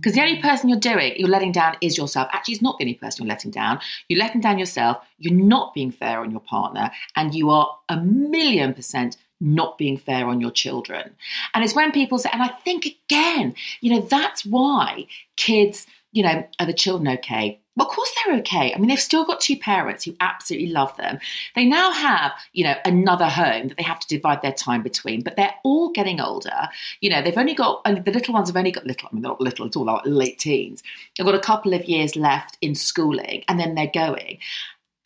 because 0.00 0.14
the 0.14 0.22
only 0.22 0.40
person 0.40 0.70
you're 0.70 0.78
doing, 0.78 1.12
you're 1.16 1.28
letting 1.28 1.52
down 1.52 1.76
is 1.82 1.98
yourself. 1.98 2.28
Actually, 2.32 2.54
it's 2.54 2.62
not 2.62 2.78
the 2.78 2.84
only 2.84 2.94
person 2.94 3.24
you're 3.24 3.32
letting 3.32 3.50
down. 3.50 3.78
You're 4.08 4.18
letting 4.18 4.40
down 4.40 4.58
yourself. 4.58 4.96
You're 5.18 5.34
not 5.34 5.74
being 5.74 5.92
fair 5.92 6.20
on 6.20 6.30
your 6.30 6.40
partner. 6.40 6.90
And 7.16 7.34
you 7.34 7.50
are 7.50 7.76
a 7.90 7.98
million 7.98 8.72
percent 8.72 9.18
not 9.40 9.76
being 9.76 9.98
fair 9.98 10.26
on 10.26 10.40
your 10.40 10.50
children. 10.50 11.14
And 11.54 11.62
it's 11.62 11.74
when 11.74 11.92
people 11.92 12.18
say, 12.18 12.30
and 12.32 12.42
I 12.42 12.48
think 12.48 12.86
again, 12.86 13.54
you 13.80 13.94
know, 13.94 14.00
that's 14.00 14.44
why 14.46 15.06
kids, 15.36 15.86
you 16.12 16.22
know, 16.22 16.46
are 16.58 16.66
the 16.66 16.72
children 16.72 17.08
okay? 17.18 17.59
Well, 17.76 17.86
of 17.86 17.94
course 17.94 18.12
they're 18.26 18.36
okay. 18.38 18.74
I 18.74 18.78
mean, 18.78 18.88
they've 18.88 19.00
still 19.00 19.24
got 19.24 19.40
two 19.40 19.56
parents 19.56 20.04
who 20.04 20.16
absolutely 20.20 20.70
love 20.70 20.96
them. 20.96 21.18
They 21.54 21.64
now 21.64 21.92
have, 21.92 22.32
you 22.52 22.64
know, 22.64 22.74
another 22.84 23.28
home 23.28 23.68
that 23.68 23.76
they 23.76 23.84
have 23.84 24.00
to 24.00 24.08
divide 24.08 24.42
their 24.42 24.52
time 24.52 24.82
between, 24.82 25.22
but 25.22 25.36
they're 25.36 25.54
all 25.62 25.90
getting 25.90 26.20
older. 26.20 26.68
You 27.00 27.10
know, 27.10 27.22
they've 27.22 27.38
only 27.38 27.54
got, 27.54 27.80
and 27.84 28.04
the 28.04 28.10
little 28.10 28.34
ones 28.34 28.48
have 28.48 28.56
only 28.56 28.72
got 28.72 28.86
little, 28.86 29.08
I 29.10 29.14
mean, 29.14 29.22
they're 29.22 29.30
not 29.30 29.40
little, 29.40 29.66
it's 29.66 29.76
all 29.76 29.84
like 29.84 30.02
late 30.04 30.38
teens. 30.38 30.82
They've 31.16 31.24
got 31.24 31.34
a 31.34 31.40
couple 31.40 31.72
of 31.72 31.84
years 31.84 32.16
left 32.16 32.58
in 32.60 32.74
schooling 32.74 33.44
and 33.48 33.58
then 33.58 33.76
they're 33.76 33.86
going. 33.86 34.38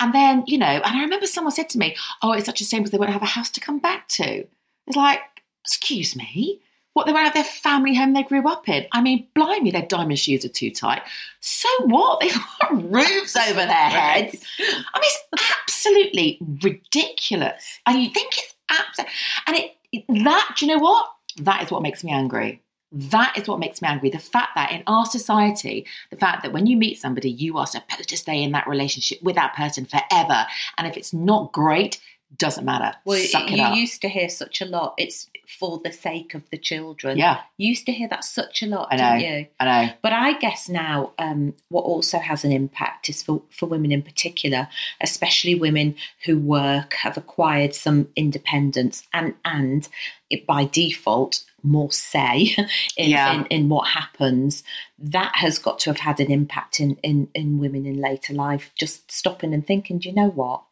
And 0.00 0.14
then, 0.14 0.42
you 0.47 0.59
know, 0.59 0.66
and 0.66 0.85
I 0.85 1.02
remember 1.02 1.26
someone 1.26 1.52
said 1.52 1.68
to 1.71 1.78
me, 1.78 1.97
oh, 2.23 2.33
it's 2.33 2.47
such 2.47 2.61
a 2.61 2.64
shame 2.64 2.80
because 2.80 2.92
they 2.92 2.99
won't 2.99 3.12
have 3.12 3.23
a 3.23 3.26
house 3.26 3.50
to 3.50 3.61
come 3.61 3.78
back 3.78 4.09
to. 4.09 4.47
It's 4.87 4.97
like, 4.97 5.21
excuse 5.64 6.16
me, 6.16 6.61
what 6.94 7.06
they 7.06 7.12
went 7.12 7.26
out 7.26 7.30
of 7.30 7.34
their 7.34 7.44
family 7.44 7.94
home 7.94 8.14
they 8.14 8.22
grew 8.22 8.48
up 8.48 8.68
in. 8.68 8.86
I 8.92 9.02
mean, 9.02 9.26
blimey, 9.34 9.70
their 9.70 9.82
diamond 9.82 10.18
shoes 10.18 10.44
are 10.44 10.48
too 10.48 10.70
tight. 10.70 11.02
So 11.40 11.68
what? 11.86 12.20
They've 12.22 12.34
got 12.62 12.92
roofs 12.92 13.36
over 13.36 13.54
their 13.54 13.66
heads. 13.68 14.42
I 14.58 15.00
mean, 15.00 15.10
it's 15.32 15.52
absolutely 15.60 16.38
ridiculous. 16.62 17.80
And 17.86 18.02
you 18.02 18.10
think 18.10 18.38
it's 18.38 18.54
absolutely, 18.70 19.12
and 19.46 19.56
it, 19.56 19.76
it 19.92 20.24
that, 20.24 20.56
do 20.56 20.66
you 20.66 20.74
know 20.74 20.82
what? 20.82 21.10
That 21.38 21.62
is 21.62 21.70
what 21.70 21.82
makes 21.82 22.04
me 22.04 22.12
angry. 22.12 22.62
That 22.92 23.36
is 23.36 23.48
what 23.48 23.58
makes 23.58 23.82
me 23.82 23.88
angry. 23.88 24.10
The 24.10 24.20
fact 24.20 24.50
that 24.54 24.70
in 24.70 24.84
our 24.86 25.04
society, 25.04 25.84
the 26.10 26.16
fact 26.16 26.44
that 26.44 26.52
when 26.52 26.66
you 26.66 26.76
meet 26.76 26.96
somebody, 26.96 27.28
you 27.28 27.58
are 27.58 27.66
supposed 27.66 28.08
to 28.08 28.16
stay 28.16 28.40
in 28.40 28.52
that 28.52 28.68
relationship 28.68 29.20
with 29.20 29.34
that 29.34 29.54
person 29.56 29.84
forever. 29.84 30.46
And 30.78 30.86
if 30.86 30.96
it's 30.96 31.12
not 31.12 31.52
great, 31.52 32.00
doesn't 32.38 32.64
matter. 32.64 32.96
Well, 33.04 33.18
Suck 33.24 33.50
it 33.50 33.58
you 33.58 33.62
up. 33.62 33.76
used 33.76 34.00
to 34.02 34.08
hear 34.08 34.28
such 34.28 34.60
a 34.60 34.64
lot. 34.64 34.94
It's 34.96 35.28
for 35.48 35.80
the 35.82 35.92
sake 35.92 36.34
of 36.34 36.42
the 36.50 36.58
children. 36.58 37.18
Yeah. 37.18 37.40
You 37.56 37.68
used 37.68 37.86
to 37.86 37.92
hear 37.92 38.08
that 38.08 38.24
such 38.24 38.62
a 38.62 38.66
lot, 38.66 38.88
I 38.90 38.96
know. 38.96 39.18
didn't 39.18 39.38
you? 39.40 39.46
I 39.60 39.64
know. 39.86 39.92
But 40.02 40.12
I 40.12 40.38
guess 40.38 40.68
now 40.68 41.12
um, 41.18 41.54
what 41.68 41.82
also 41.82 42.18
has 42.18 42.44
an 42.44 42.52
impact 42.52 43.08
is 43.08 43.22
for, 43.22 43.42
for 43.50 43.66
women 43.66 43.92
in 43.92 44.02
particular, 44.02 44.68
especially 45.00 45.54
women 45.54 45.96
who 46.24 46.38
work, 46.38 46.94
have 46.94 47.16
acquired 47.16 47.74
some 47.74 48.08
independence 48.16 49.06
and, 49.12 49.34
and 49.44 49.88
it, 50.30 50.46
by 50.46 50.64
default, 50.64 51.44
more 51.62 51.90
say 51.92 52.54
in, 52.96 53.10
Yeah. 53.10 53.34
in, 53.34 53.46
in 53.46 53.68
what 53.68 53.88
happens. 53.88 54.62
That 54.98 55.32
has 55.36 55.58
got 55.58 55.78
to 55.80 55.90
have 55.90 56.00
had 56.00 56.20
an 56.20 56.30
impact 56.30 56.80
in, 56.80 56.96
in, 57.02 57.28
in 57.34 57.58
women 57.58 57.86
in 57.86 58.00
later 58.00 58.32
life, 58.34 58.70
just 58.78 59.10
stopping 59.10 59.52
and 59.54 59.66
thinking, 59.66 59.98
do 59.98 60.08
you 60.08 60.14
know 60.14 60.28
what? 60.28 60.62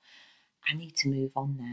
I 0.70 0.74
need 0.76 0.94
to 0.98 1.08
move 1.08 1.32
on 1.34 1.56
now. 1.58 1.72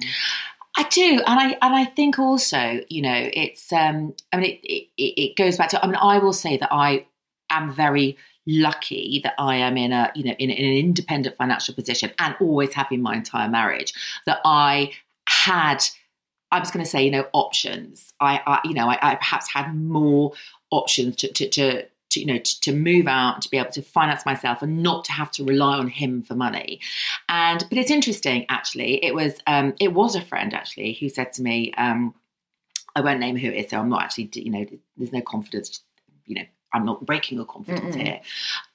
I 0.80 0.84
do, 0.84 1.22
and 1.28 1.40
I 1.40 1.58
and 1.62 1.76
I 1.76 1.84
think 1.84 2.18
also, 2.18 2.80
you 2.88 3.02
know, 3.02 3.30
it's. 3.34 3.74
Um, 3.74 4.16
I 4.32 4.38
mean, 4.38 4.60
it, 4.64 4.88
it 4.98 5.22
it 5.22 5.36
goes 5.36 5.58
back 5.58 5.68
to. 5.72 5.84
I 5.84 5.88
mean, 5.88 5.98
I 5.98 6.20
will 6.20 6.32
say 6.32 6.56
that 6.56 6.70
I 6.72 7.06
am 7.50 7.74
very 7.74 8.18
lucky 8.48 9.20
that 9.26 9.34
I 9.38 9.58
am 9.58 9.76
in 9.76 9.92
a 9.92 10.10
you 10.16 10.24
know 10.24 10.32
in, 10.40 10.50
in 10.50 10.66
an 10.66 10.78
independent 10.78 11.36
financial 11.36 11.76
position 11.76 12.12
and 12.18 12.34
always 12.40 12.74
have 12.76 12.88
been 12.88 13.02
my 13.02 13.14
entire 13.16 13.50
marriage. 13.50 13.94
That 14.26 14.40
I 14.46 14.92
had. 15.28 15.84
I 16.52 16.60
was 16.60 16.72
going 16.72 16.84
to 16.84 16.90
say, 16.90 17.04
you 17.04 17.12
know, 17.12 17.28
options. 17.34 18.14
I, 18.22 18.42
I 18.48 18.62
you 18.64 18.74
know, 18.74 18.88
I, 18.90 18.98
I 19.02 19.16
perhaps 19.16 19.52
had 19.52 19.76
more 19.76 20.32
options 20.72 21.18
to, 21.18 21.32
to, 21.34 21.50
to, 21.50 21.86
to 22.10 22.20
you 22.20 22.26
know, 22.26 22.38
to, 22.40 22.62
to 22.62 22.74
move 22.74 23.08
out, 23.08 23.42
to 23.42 23.50
be 23.50 23.58
able 23.58 23.72
to 23.72 23.82
finance 23.82 24.26
myself, 24.26 24.62
and 24.62 24.84
not 24.84 25.06
to 25.06 25.12
have 25.12 25.32
to 25.32 25.44
rely 25.44 25.78
on 25.78 25.88
him 25.88 26.24
for 26.24 26.36
money. 26.36 26.80
And 27.28 27.64
but 27.70 27.78
it's 27.78 27.92
interesting, 27.92 28.46
actually. 28.50 29.04
It 29.04 29.14
was 29.14 29.34
um, 29.48 29.74
it 29.80 29.94
was 29.94 30.16
a 30.16 30.22
friend 30.22 30.54
actually 30.54 30.94
who 30.94 31.10
said 31.10 31.34
to 31.34 31.42
me, 31.42 31.74
um, 31.78 32.14
I 32.96 33.02
won't 33.02 33.20
name 33.20 33.38
who 33.38 33.48
it 33.48 33.66
is, 33.66 33.70
so 33.70 33.80
I'm 33.80 33.90
not 33.90 34.04
actually, 34.04 34.30
you 34.34 34.52
know, 34.52 34.66
there's 34.98 35.14
no 35.14 35.22
confidence, 35.22 35.82
you 36.26 36.36
know. 36.36 36.46
I'm 36.74 36.86
not 36.86 37.04
breaking 37.06 37.38
your 37.38 37.46
confidence 37.48 37.96
Mm-mm. 37.96 38.02
here. 38.02 38.22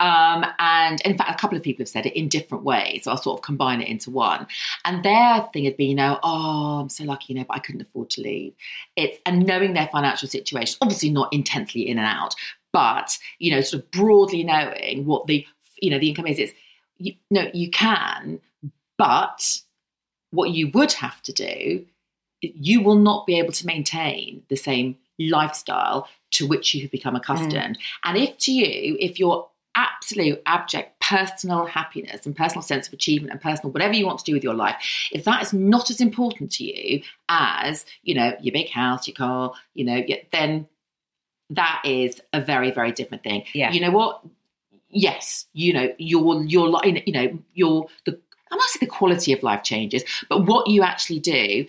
Um, 0.01 0.45
and 0.59 1.01
in 1.03 1.17
fact, 1.17 1.31
a 1.31 1.41
couple 1.41 1.57
of 1.57 1.63
people 1.63 1.83
have 1.83 1.89
said 1.89 2.07
it 2.07 2.19
in 2.19 2.29
different 2.29 2.65
ways. 2.65 3.05
So 3.05 3.13
I'll 3.13 3.17
sort 3.17 3.39
of 3.39 3.45
combine 3.45 3.81
it 3.81 3.89
into 3.89 4.11
one. 4.11 4.49
And 4.85 5.05
their 5.05 5.43
thing 5.53 5.65
had 5.65 5.77
been, 5.77 5.91
you 5.91 5.95
know, 5.95 6.19
oh, 6.23 6.81
I'm 6.81 6.89
so 6.89 7.05
lucky, 7.05 7.33
you 7.33 7.39
know, 7.39 7.45
but 7.47 7.57
I 7.57 7.61
couldn't 7.61 7.83
afford 7.83 8.11
to 8.11 8.23
leave. 8.23 8.55
It's 8.97 9.19
and 9.27 9.47
knowing 9.47 9.75
their 9.75 9.89
financial 9.93 10.29
situation, 10.29 10.79
obviously 10.81 11.11
not 11.11 11.33
intensely 11.33 11.89
in 11.89 11.99
and 11.99 12.07
out, 12.07 12.35
but 12.75 13.17
you 13.39 13.53
know, 13.53 13.63
sort 13.63 13.85
of 13.85 13.91
broadly 13.93 14.43
knowing 14.45 15.07
what 15.07 15.27
the 15.27 15.47
you 15.81 15.91
know 15.91 15.99
the 15.99 16.11
income 16.11 16.27
is. 16.27 16.39
It's 16.39 16.53
you, 16.99 17.15
no, 17.31 17.49
you 17.55 17.71
can, 17.71 18.41
but 18.99 19.61
what 20.33 20.51
you 20.51 20.71
would 20.75 20.93
have 20.93 21.23
to 21.23 21.33
do, 21.33 21.87
you 22.43 22.83
will 22.83 22.97
not 22.97 23.27
be 23.27 23.39
able 23.39 23.53
to 23.53 23.67
maintain 23.67 24.43
the 24.49 24.57
same 24.57 24.97
lifestyle 25.19 26.09
to 26.33 26.47
which 26.47 26.75
you 26.75 26.83
have 26.83 26.91
become 26.91 27.15
accustomed. 27.15 27.77
Mm. 27.77 27.81
And 28.05 28.19
if 28.19 28.37
to 28.39 28.53
you, 28.53 28.97
if 28.99 29.19
your 29.19 29.49
absolute 29.77 30.41
abject 30.47 31.01
personal 31.01 31.67
happiness 31.67 32.27
and 32.27 32.37
personal 32.37 32.63
sense 32.63 32.87
of 32.87 32.93
achievement 32.93 33.33
and 33.33 33.41
personal 33.41 33.73
whatever 33.73 33.93
you 33.93 34.07
want 34.07 34.19
to 34.19 34.25
do 34.25 34.33
with 34.33 34.45
your 34.45 34.55
life 34.55 34.77
if 35.11 35.25
that 35.25 35.43
is 35.43 35.53
not 35.53 35.91
as 35.91 36.01
important 36.01 36.53
to 36.53 36.63
you 36.63 37.03
as 37.29 37.85
you 38.05 38.15
know 38.15 38.33
your 38.41 38.53
big 38.53 38.71
house 38.71 39.09
your 39.09 39.17
car 39.17 39.53
you 39.75 39.85
know 39.85 40.01
then 40.31 40.65
that 41.51 41.83
is 41.85 42.21
a 42.33 42.41
very 42.41 42.71
very 42.71 42.93
different 42.93 43.23
thing 43.23 43.45
Yeah. 43.53 43.73
you 43.73 43.81
know 43.81 43.91
what 43.91 44.23
yes 44.91 45.47
you 45.53 45.73
know 45.73 45.93
your 45.99 46.43
your 46.45 46.69
you 46.85 47.13
know 47.13 47.39
your 47.55 47.87
the 48.07 48.19
i'm 48.51 48.59
not 48.59 48.69
saying 48.69 48.81
the 48.81 48.87
quality 48.87 49.33
of 49.33 49.43
life 49.43 49.63
changes 49.63 50.05
but 50.29 50.47
what 50.47 50.69
you 50.69 50.83
actually 50.83 51.21
do 51.21 51.67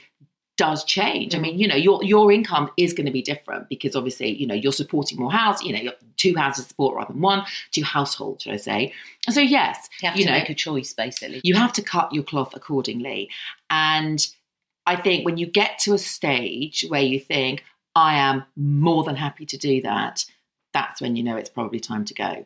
does 0.57 0.83
change. 0.85 1.35
I 1.35 1.37
mm. 1.37 1.41
mean, 1.41 1.59
you 1.59 1.67
know, 1.67 1.75
your 1.75 2.03
your 2.03 2.31
income 2.31 2.71
is 2.77 2.93
going 2.93 3.05
to 3.05 3.11
be 3.11 3.21
different 3.21 3.67
because 3.69 3.95
obviously, 3.95 4.29
you 4.35 4.47
know, 4.47 4.55
you're 4.55 4.71
supporting 4.71 5.19
more 5.19 5.31
house. 5.31 5.61
You 5.63 5.73
know, 5.73 5.91
two 6.17 6.35
houses 6.35 6.67
support 6.67 6.95
rather 6.95 7.13
than 7.13 7.21
one, 7.21 7.43
two 7.71 7.83
households, 7.83 8.43
should 8.43 8.53
I 8.53 8.57
say? 8.57 8.93
And 9.27 9.33
so, 9.35 9.41
yes, 9.41 9.89
You 10.01 10.09
have 10.09 10.17
you 10.17 10.25
to 10.25 10.31
know, 10.31 10.37
make 10.37 10.49
a 10.49 10.53
choice, 10.55 10.93
basically. 10.93 11.41
you 11.43 11.55
have 11.55 11.73
to 11.73 11.81
cut 11.81 12.13
your 12.13 12.23
cloth 12.23 12.53
accordingly. 12.55 13.29
And 13.69 14.25
I 14.85 14.95
think 14.95 15.25
when 15.25 15.37
you 15.37 15.45
get 15.45 15.79
to 15.79 15.93
a 15.93 15.97
stage 15.97 16.85
where 16.87 17.01
you 17.01 17.19
think, 17.19 17.63
I 17.95 18.17
am 18.17 18.43
more 18.55 19.03
than 19.03 19.15
happy 19.15 19.45
to 19.45 19.57
do 19.57 19.81
that, 19.83 20.25
that's 20.73 21.01
when 21.01 21.15
you 21.15 21.23
know 21.23 21.37
it's 21.37 21.49
probably 21.49 21.79
time 21.79 22.05
to 22.05 22.13
go. 22.13 22.45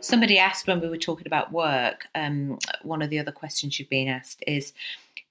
Somebody 0.00 0.38
asked 0.38 0.68
when 0.68 0.80
we 0.80 0.88
were 0.88 0.96
talking 0.96 1.26
about 1.26 1.50
work. 1.50 2.06
Um, 2.14 2.58
one 2.82 3.02
of 3.02 3.10
the 3.10 3.18
other 3.18 3.32
questions 3.32 3.78
you've 3.78 3.90
been 3.90 4.06
asked 4.06 4.42
is, 4.46 4.72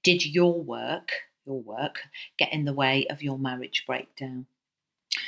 did 0.04 0.26
your 0.26 0.62
work, 0.62 1.12
your 1.46 1.62
work, 1.62 2.02
get 2.38 2.52
in 2.52 2.66
the 2.66 2.74
way 2.74 3.08
of 3.08 3.24
your 3.24 3.40
marriage 3.40 3.86
breakdown? 3.88 4.46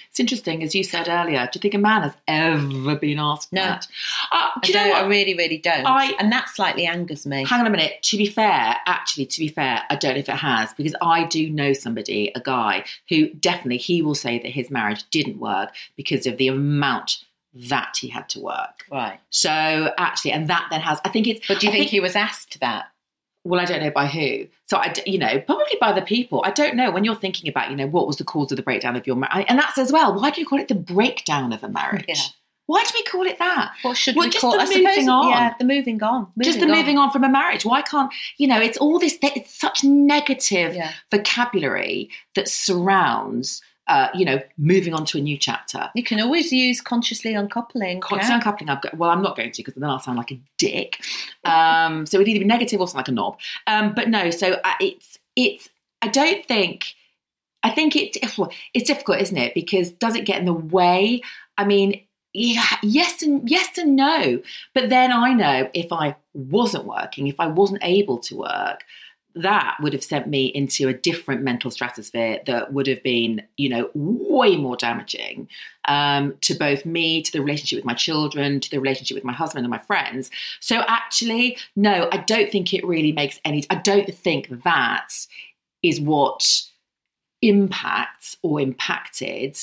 It's 0.09 0.19
interesting, 0.19 0.63
as 0.63 0.73
you 0.75 0.83
said 0.83 1.07
earlier. 1.07 1.47
Do 1.51 1.57
you 1.57 1.61
think 1.61 1.73
a 1.73 1.77
man 1.79 2.01
has 2.03 2.13
ever 2.27 2.95
been 2.95 3.19
asked 3.19 3.53
No. 3.53 3.61
that? 3.61 3.87
Uh, 4.31 4.49
I 4.55 4.59
do 4.63 4.71
you 4.71 4.77
know 4.77 4.83
don't. 4.85 4.89
what? 4.93 5.03
I 5.03 5.07
really, 5.07 5.33
really 5.35 5.57
don't. 5.57 5.85
I- 5.85 6.13
and 6.19 6.31
that 6.31 6.49
slightly 6.49 6.85
angers 6.85 7.25
me. 7.25 7.45
Hang 7.45 7.59
on 7.61 7.67
a 7.67 7.69
minute. 7.69 8.01
To 8.03 8.17
be 8.17 8.25
fair, 8.27 8.75
actually, 8.87 9.25
to 9.27 9.39
be 9.39 9.47
fair, 9.47 9.83
I 9.89 9.95
don't 9.95 10.13
know 10.13 10.19
if 10.19 10.29
it 10.29 10.35
has 10.35 10.73
because 10.73 10.95
I 11.01 11.25
do 11.25 11.49
know 11.49 11.73
somebody, 11.73 12.31
a 12.35 12.39
guy 12.41 12.85
who 13.09 13.29
definitely 13.33 13.77
he 13.77 14.01
will 14.01 14.15
say 14.15 14.39
that 14.39 14.49
his 14.51 14.69
marriage 14.71 15.03
didn't 15.11 15.39
work 15.39 15.73
because 15.95 16.25
of 16.25 16.37
the 16.37 16.47
amount 16.47 17.23
that 17.53 17.97
he 17.99 18.07
had 18.07 18.29
to 18.29 18.39
work. 18.39 18.85
Right. 18.91 19.19
So 19.29 19.49
actually, 19.97 20.31
and 20.31 20.47
that 20.47 20.67
then 20.69 20.81
has. 20.81 20.99
I 21.05 21.09
think 21.09 21.27
it's. 21.27 21.47
But 21.47 21.59
do 21.59 21.67
you 21.67 21.73
I 21.73 21.75
think, 21.77 21.89
he 21.89 21.99
was 21.99 22.15
asked 22.15 22.59
that? 22.59 22.85
Well, 23.47 23.59
I 23.59 23.65
don't 23.65 23.81
know 23.81 23.91
by 23.91 24.07
who. 24.07 24.47
So 24.65 24.77
I, 24.77 24.93
you 25.05 25.17
know, 25.17 25.39
probably 25.41 25.77
by 25.79 25.93
the 25.93 26.01
people. 26.01 26.41
I 26.45 26.51
don't 26.51 26.75
know 26.75 26.91
when 26.91 27.03
you're 27.05 27.15
thinking 27.15 27.49
about, 27.49 27.69
you 27.69 27.75
know, 27.75 27.87
what 27.87 28.05
was 28.07 28.17
the 28.17 28.23
cause 28.23 28.51
of 28.51 28.57
the 28.57 28.63
breakdown 28.63 28.95
of 28.95 29.07
your 29.07 29.15
marriage, 29.15 29.45
and 29.47 29.57
that's 29.57 29.77
as 29.77 29.91
well. 29.91 30.13
Why 30.19 30.29
do 30.31 30.41
you 30.41 30.47
call 30.47 30.59
it 30.59 30.67
the 30.67 30.75
breakdown 30.75 31.53
of 31.53 31.63
a 31.63 31.69
marriage? 31.69 32.05
Yeah. 32.07 32.15
Why 32.65 32.83
do 32.83 32.91
we 32.95 33.03
call 33.03 33.25
it 33.25 33.39
that? 33.39 33.71
What 33.83 33.95
should 33.95 34.17
Well, 34.17 34.25
we 34.27 34.29
just 34.31 34.41
call 34.41 34.51
the 34.51 34.57
I 34.59 34.65
suppose- 34.65 34.83
moving 34.83 35.07
on. 35.09 35.29
Yeah, 35.29 35.53
the 35.57 35.63
moving 35.63 36.03
on. 36.03 36.27
just 36.43 36.59
the 36.59 36.67
moving 36.67 36.97
on 36.97 37.11
from 37.11 37.23
a 37.23 37.29
marriage. 37.29 37.63
Why 37.63 37.81
can't 37.81 38.11
you 38.37 38.45
know? 38.47 38.59
It's 38.59 38.77
all 38.77 38.99
this. 38.99 39.17
It's 39.23 39.53
such 39.57 39.85
negative 39.85 40.75
Yeah. 40.75 40.91
vocabulary 41.09 42.09
that 42.35 42.49
surrounds, 42.49 43.61
uh, 43.87 44.09
you 44.13 44.25
know, 44.25 44.39
moving 44.57 44.93
on 44.93 45.05
to 45.05 45.17
a 45.17 45.21
new 45.21 45.37
chapter. 45.37 45.89
You 45.95 46.03
can 46.03 46.19
always 46.19 46.51
use 46.51 46.81
consciously 46.81 47.33
uncoupling. 47.33 48.01
Constant 48.01 48.29
yeah. 48.29 48.35
uncoupling. 48.35 48.69
I've 48.69 48.81
got, 48.81 48.97
well, 48.97 49.09
I'm 49.09 49.21
not 49.21 49.37
going 49.37 49.51
to 49.51 49.63
because 49.63 49.75
then 49.75 49.89
I'll 49.89 49.99
sound 49.99 50.17
like 50.17 50.31
a 50.31 50.39
dick. 50.57 50.99
Um, 51.45 52.05
so 52.05 52.17
it'd 52.17 52.27
either 52.27 52.39
be 52.39 52.45
negative 52.45 52.81
or 52.81 52.87
sound 52.87 52.97
like 52.97 53.07
a 53.07 53.11
knob. 53.11 53.39
Um, 53.65 53.93
but 53.93 54.09
no, 54.09 54.29
so 54.29 54.53
uh, 54.63 54.73
it's 54.79 55.17
it's. 55.35 55.69
I 56.01 56.09
don't 56.09 56.45
think. 56.45 56.93
I 57.63 57.69
think 57.71 57.95
it 57.95 58.17
it's 58.73 58.87
difficult, 58.87 59.21
isn't 59.21 59.37
it? 59.37 59.53
Because 59.53 59.91
does 59.91 60.15
it 60.15 60.25
get 60.25 60.39
in 60.39 60.45
the 60.45 60.53
way? 60.53 61.21
I 61.57 61.65
mean, 61.65 62.01
yeah, 62.33 62.77
yes 62.83 63.21
and 63.21 63.49
yes 63.49 63.77
and 63.77 63.95
no. 63.95 64.41
But 64.73 64.89
then 64.89 65.11
I 65.11 65.33
know 65.33 65.69
if 65.73 65.91
I 65.91 66.15
wasn't 66.33 66.85
working, 66.85 67.27
if 67.27 67.39
I 67.39 67.47
wasn't 67.47 67.79
able 67.83 68.19
to 68.19 68.37
work, 68.37 68.83
that 69.41 69.77
would 69.81 69.93
have 69.93 70.03
sent 70.03 70.27
me 70.27 70.47
into 70.47 70.87
a 70.87 70.93
different 70.93 71.41
mental 71.41 71.71
stratosphere 71.71 72.39
that 72.45 72.73
would 72.73 72.87
have 72.87 73.01
been, 73.03 73.41
you 73.57 73.69
know, 73.69 73.89
way 73.93 74.55
more 74.55 74.75
damaging 74.75 75.47
um, 75.87 76.35
to 76.41 76.53
both 76.53 76.85
me, 76.85 77.21
to 77.21 77.31
the 77.31 77.41
relationship 77.41 77.77
with 77.77 77.85
my 77.85 77.93
children, 77.93 78.59
to 78.59 78.69
the 78.69 78.79
relationship 78.79 79.15
with 79.15 79.23
my 79.23 79.33
husband 79.33 79.65
and 79.65 79.71
my 79.71 79.77
friends. 79.77 80.29
So 80.59 80.83
actually, 80.87 81.57
no, 81.75 82.09
I 82.11 82.17
don't 82.17 82.51
think 82.51 82.73
it 82.73 82.85
really 82.85 83.11
makes 83.11 83.39
any. 83.45 83.65
I 83.69 83.75
don't 83.75 84.13
think 84.13 84.63
that 84.63 85.13
is 85.83 86.01
what 86.01 86.63
impacts 87.41 88.37
or 88.41 88.59
impacted 88.59 89.57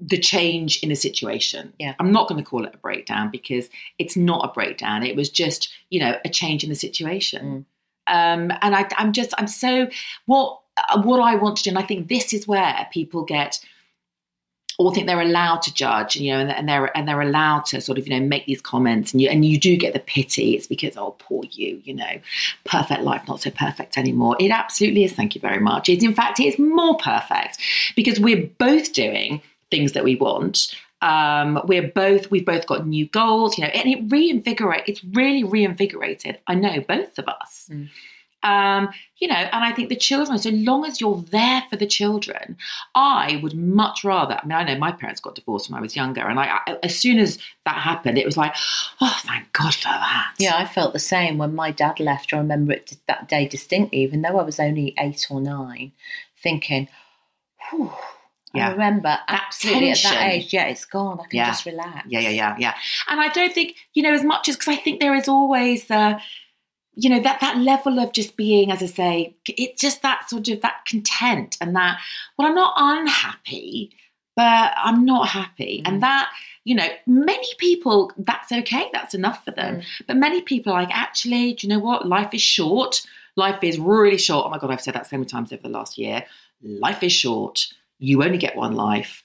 the 0.00 0.18
change 0.18 0.82
in 0.82 0.88
the 0.88 0.94
situation. 0.94 1.72
Yeah. 1.78 1.94
I'm 1.98 2.12
not 2.12 2.28
going 2.28 2.42
to 2.42 2.48
call 2.48 2.64
it 2.64 2.74
a 2.74 2.78
breakdown 2.78 3.30
because 3.30 3.68
it's 3.98 4.16
not 4.16 4.44
a 4.44 4.52
breakdown. 4.52 5.02
It 5.02 5.16
was 5.16 5.30
just, 5.30 5.70
you 5.90 6.00
know, 6.00 6.16
a 6.24 6.28
change 6.28 6.62
in 6.62 6.70
the 6.70 6.76
situation. 6.76 7.64
Um, 8.08 8.52
and 8.62 8.74
I, 8.74 8.88
I'm 8.96 9.12
just, 9.12 9.34
I'm 9.38 9.48
so 9.48 9.88
what 10.26 10.60
what 10.96 11.20
I 11.20 11.34
want 11.34 11.56
to 11.58 11.62
do, 11.64 11.70
and 11.70 11.78
I 11.78 11.82
think 11.82 12.08
this 12.08 12.32
is 12.32 12.46
where 12.46 12.86
people 12.92 13.24
get 13.24 13.58
or 14.80 14.94
think 14.94 15.08
they're 15.08 15.20
allowed 15.20 15.60
to 15.62 15.74
judge, 15.74 16.14
and 16.14 16.24
you 16.24 16.32
know, 16.32 16.38
and, 16.38 16.52
and 16.52 16.68
they're 16.68 16.96
and 16.96 17.08
they're 17.08 17.20
allowed 17.20 17.64
to 17.66 17.80
sort 17.80 17.98
of, 17.98 18.06
you 18.06 18.18
know, 18.18 18.24
make 18.24 18.46
these 18.46 18.60
comments, 18.60 19.12
and 19.12 19.20
you 19.20 19.28
and 19.28 19.44
you 19.44 19.58
do 19.58 19.76
get 19.76 19.92
the 19.92 19.98
pity. 19.98 20.54
It's 20.54 20.68
because, 20.68 20.96
oh, 20.96 21.16
poor 21.18 21.42
you, 21.50 21.82
you 21.84 21.94
know, 21.94 22.20
perfect 22.64 23.02
life, 23.02 23.26
not 23.26 23.40
so 23.40 23.50
perfect 23.50 23.98
anymore. 23.98 24.36
It 24.38 24.52
absolutely 24.52 25.02
is. 25.02 25.12
Thank 25.12 25.34
you 25.34 25.40
very 25.40 25.58
much. 25.58 25.88
It's 25.88 26.04
in 26.04 26.14
fact, 26.14 26.38
it's 26.38 26.60
more 26.60 26.96
perfect 26.98 27.58
because 27.96 28.20
we're 28.20 28.46
both 28.58 28.92
doing 28.92 29.42
things 29.70 29.92
that 29.92 30.04
we 30.04 30.14
want. 30.14 30.72
Um, 31.00 31.60
we're 31.64 31.88
both 31.88 32.30
we've 32.30 32.46
both 32.46 32.66
got 32.66 32.86
new 32.86 33.06
goals, 33.08 33.56
you 33.56 33.64
know, 33.64 33.70
and 33.70 33.88
it 33.88 34.10
reinvigorate. 34.10 34.84
It's 34.86 35.04
really 35.04 35.44
reinvigorated. 35.44 36.38
I 36.46 36.54
know 36.54 36.80
both 36.80 37.18
of 37.18 37.28
us. 37.28 37.70
Um, 38.44 38.90
you 39.16 39.26
know, 39.26 39.34
and 39.34 39.64
I 39.64 39.72
think 39.72 39.88
the 39.88 39.96
children, 39.96 40.38
so 40.38 40.50
long 40.50 40.84
as 40.84 41.00
you're 41.00 41.24
there 41.30 41.62
for 41.68 41.76
the 41.76 41.86
children, 41.86 42.56
I 42.94 43.40
would 43.42 43.54
much 43.54 44.04
rather. 44.04 44.38
I 44.40 44.46
mean, 44.46 44.56
I 44.56 44.62
know 44.62 44.78
my 44.78 44.92
parents 44.92 45.20
got 45.20 45.34
divorced 45.34 45.68
when 45.68 45.78
I 45.78 45.82
was 45.82 45.96
younger, 45.96 46.26
and 46.26 46.38
I, 46.38 46.60
I 46.66 46.78
as 46.82 46.96
soon 46.96 47.18
as 47.18 47.38
that 47.64 47.76
happened, 47.76 48.16
it 48.16 48.26
was 48.26 48.36
like, 48.36 48.54
oh, 49.00 49.18
thank 49.22 49.52
God 49.52 49.74
for 49.74 49.88
that. 49.88 50.34
Yeah, 50.38 50.56
I 50.56 50.66
felt 50.66 50.92
the 50.92 51.00
same 51.00 51.38
when 51.38 51.54
my 51.54 51.72
dad 51.72 51.98
left. 51.98 52.32
I 52.32 52.38
remember 52.38 52.72
it 52.72 52.96
that 53.08 53.28
day 53.28 53.48
distinctly, 53.48 54.02
even 54.02 54.22
though 54.22 54.38
I 54.38 54.44
was 54.44 54.60
only 54.60 54.94
eight 54.98 55.26
or 55.30 55.40
nine, 55.40 55.92
thinking, 56.40 56.88
whew. 57.70 57.92
Yeah. 58.58 58.68
I 58.68 58.72
remember 58.72 59.18
absolutely 59.28 59.90
at 59.90 60.02
that 60.02 60.28
age, 60.30 60.52
yeah, 60.52 60.66
it's 60.66 60.84
gone. 60.84 61.20
I 61.20 61.24
can 61.24 61.36
Yeah. 61.38 61.46
just 61.46 61.66
relax. 61.66 62.06
Yeah, 62.08 62.20
yeah, 62.20 62.30
yeah, 62.30 62.56
yeah. 62.58 62.74
And 63.08 63.20
I 63.20 63.28
don't 63.28 63.52
think, 63.52 63.76
you 63.94 64.02
know, 64.02 64.12
as 64.12 64.24
much 64.24 64.48
as 64.48 64.56
because 64.56 64.68
I 64.74 64.76
think 64.76 65.00
there 65.00 65.14
is 65.14 65.28
always, 65.28 65.90
uh, 65.90 66.18
you 66.94 67.08
know, 67.10 67.20
that 67.20 67.40
that 67.40 67.58
level 67.58 67.98
of 67.98 68.12
just 68.12 68.36
being, 68.36 68.70
as 68.72 68.82
I 68.82 68.86
say, 68.86 69.36
it's 69.46 69.80
just 69.80 70.02
that 70.02 70.28
sort 70.28 70.48
of 70.48 70.60
that 70.62 70.84
content 70.86 71.56
and 71.60 71.74
that. 71.76 72.00
Well, 72.36 72.48
I'm 72.48 72.54
not 72.54 72.74
unhappy, 72.76 73.92
but 74.36 74.72
I'm 74.76 75.04
not 75.04 75.28
happy, 75.28 75.82
and 75.84 76.02
that. 76.02 76.30
You 76.64 76.74
know, 76.74 76.88
many 77.06 77.48
people, 77.56 78.12
that's 78.18 78.52
okay, 78.52 78.90
that's 78.92 79.14
enough 79.14 79.42
for 79.42 79.52
them. 79.52 79.80
But 80.06 80.18
many 80.18 80.42
people 80.42 80.70
are 80.70 80.82
like, 80.82 80.94
actually, 80.94 81.54
do 81.54 81.66
you 81.66 81.72
know 81.72 81.78
what? 81.78 82.06
Life 82.06 82.34
is 82.34 82.42
short. 82.42 83.06
Life 83.36 83.64
is 83.64 83.78
really 83.78 84.18
short. 84.18 84.44
Oh 84.44 84.50
my 84.50 84.58
God, 84.58 84.70
I've 84.70 84.82
said 84.82 84.92
that 84.92 85.06
so 85.06 85.16
many 85.16 85.24
times 85.24 85.50
over 85.50 85.62
the 85.62 85.70
last 85.70 85.96
year. 85.96 86.26
Life 86.62 87.02
is 87.02 87.12
short. 87.12 87.72
You 87.98 88.22
only 88.22 88.38
get 88.38 88.56
one 88.56 88.74
life. 88.74 89.22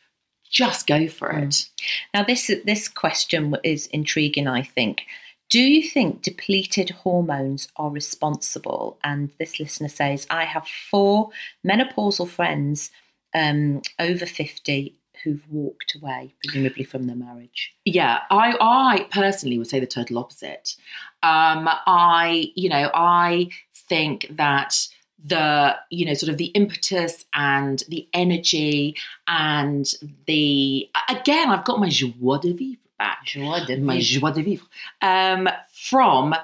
Just 0.49 0.85
go 0.85 1.07
for 1.07 1.31
it. 1.31 1.67
Now, 2.13 2.23
this 2.23 2.51
this 2.65 2.87
question 2.87 3.55
is 3.63 3.87
intriguing. 3.87 4.47
I 4.47 4.61
think. 4.63 5.03
Do 5.49 5.59
you 5.59 5.87
think 5.87 6.23
depleted 6.23 6.89
hormones 6.89 7.67
are 7.75 7.91
responsible? 7.91 8.97
And 9.03 9.29
this 9.37 9.59
listener 9.59 9.89
says, 9.89 10.25
I 10.31 10.45
have 10.45 10.67
four 10.67 11.29
menopausal 11.63 12.27
friends 12.27 12.89
um, 13.35 13.81
over 13.99 14.25
fifty 14.25 14.95
who've 15.23 15.43
walked 15.49 15.95
away, 15.95 16.33
presumably 16.43 16.83
from 16.83 17.07
their 17.07 17.15
marriage. 17.15 17.73
Yeah, 17.85 18.19
I 18.29 18.55
I 18.59 19.07
personally 19.11 19.57
would 19.57 19.67
say 19.67 19.79
the 19.79 19.87
total 19.87 20.17
opposite. 20.17 20.75
Um, 21.21 21.69
I 21.87 22.51
you 22.55 22.69
know 22.69 22.89
I 22.93 23.49
think 23.89 24.27
that 24.31 24.87
the 25.23 25.75
you 25.89 26.05
know 26.05 26.13
sort 26.13 26.29
of 26.29 26.37
the 26.37 26.47
impetus 26.47 27.25
and 27.33 27.83
the 27.89 28.07
energy 28.13 28.95
and 29.27 29.93
the 30.27 30.89
again 31.09 31.49
I've 31.49 31.65
got 31.65 31.79
my 31.79 31.89
joie 31.89 32.37
de 32.37 32.53
vivre 32.53 32.79
back. 32.97 33.25
Joie 33.25 33.65
de 33.65 33.77
my 33.77 33.99
joie 33.99 34.31
de 34.31 34.41
vivre 34.41 34.67
um, 35.01 35.49
from 35.71 36.35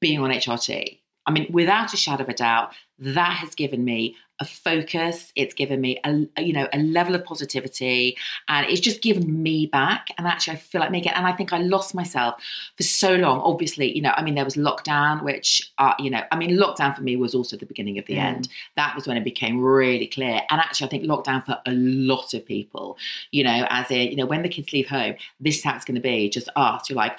being 0.00 0.20
on 0.20 0.30
HRT. 0.30 0.98
I 1.28 1.30
mean, 1.30 1.46
without 1.52 1.92
a 1.92 1.96
shadow 1.96 2.22
of 2.24 2.28
a 2.30 2.34
doubt, 2.34 2.72
that 3.00 3.30
has 3.36 3.54
given 3.54 3.84
me 3.84 4.16
a 4.40 4.44
focus. 4.44 5.32
It's 5.36 5.52
given 5.54 5.80
me 5.80 6.00
a 6.04 6.42
you 6.42 6.52
know 6.52 6.68
a 6.72 6.78
level 6.78 7.14
of 7.14 7.24
positivity, 7.24 8.16
and 8.48 8.66
it's 8.66 8.80
just 8.80 9.02
given 9.02 9.42
me 9.42 9.66
back. 9.66 10.08
And 10.16 10.26
actually, 10.26 10.54
I 10.54 10.56
feel 10.60 10.80
like 10.80 10.90
making. 10.90 11.12
And 11.12 11.26
I 11.26 11.32
think 11.32 11.52
I 11.52 11.58
lost 11.58 11.94
myself 11.94 12.42
for 12.76 12.82
so 12.82 13.14
long. 13.16 13.40
Obviously, 13.40 13.94
you 13.94 14.00
know, 14.02 14.12
I 14.16 14.22
mean, 14.22 14.34
there 14.36 14.44
was 14.44 14.56
lockdown, 14.56 15.22
which 15.22 15.70
uh, 15.78 15.94
you 15.98 16.10
know, 16.10 16.22
I 16.32 16.36
mean, 16.36 16.56
lockdown 16.56 16.96
for 16.96 17.02
me 17.02 17.16
was 17.16 17.34
also 17.34 17.56
the 17.56 17.66
beginning 17.66 17.98
of 17.98 18.06
the 18.06 18.14
Mm. 18.14 18.22
end. 18.22 18.48
That 18.76 18.94
was 18.96 19.06
when 19.06 19.16
it 19.16 19.24
became 19.24 19.60
really 19.60 20.06
clear. 20.06 20.40
And 20.50 20.60
actually, 20.60 20.86
I 20.86 20.90
think 20.90 21.04
lockdown 21.04 21.44
for 21.44 21.58
a 21.66 21.72
lot 21.72 22.32
of 22.34 22.44
people, 22.46 22.96
you 23.32 23.44
know, 23.44 23.66
as 23.70 23.90
in, 23.90 24.08
you 24.10 24.16
know, 24.16 24.26
when 24.26 24.42
the 24.42 24.48
kids 24.48 24.72
leave 24.72 24.88
home, 24.88 25.14
this 25.40 25.58
is 25.58 25.64
how 25.64 25.76
it's 25.76 25.84
going 25.84 25.96
to 25.96 26.00
be. 26.00 26.30
Just 26.30 26.48
us. 26.56 26.88
You're 26.88 26.96
like, 26.96 27.16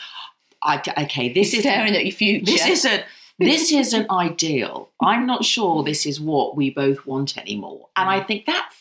I, 0.63 0.81
okay, 1.05 1.31
this 1.31 1.53
is 1.53 1.61
staring 1.61 1.95
at 1.95 2.03
your 2.05 2.13
future. 2.13 2.51
this 2.51 2.65
isn't 2.65 3.03
this 3.39 3.71
isn't 3.71 4.09
ideal. 4.11 4.89
I'm 5.01 5.25
not 5.25 5.45
sure 5.45 5.83
this 5.83 6.05
is 6.05 6.19
what 6.19 6.55
we 6.55 6.69
both 6.69 7.05
want 7.05 7.37
anymore. 7.37 7.87
And 7.95 8.09
I 8.09 8.21
think 8.21 8.45
that's, 8.45 8.75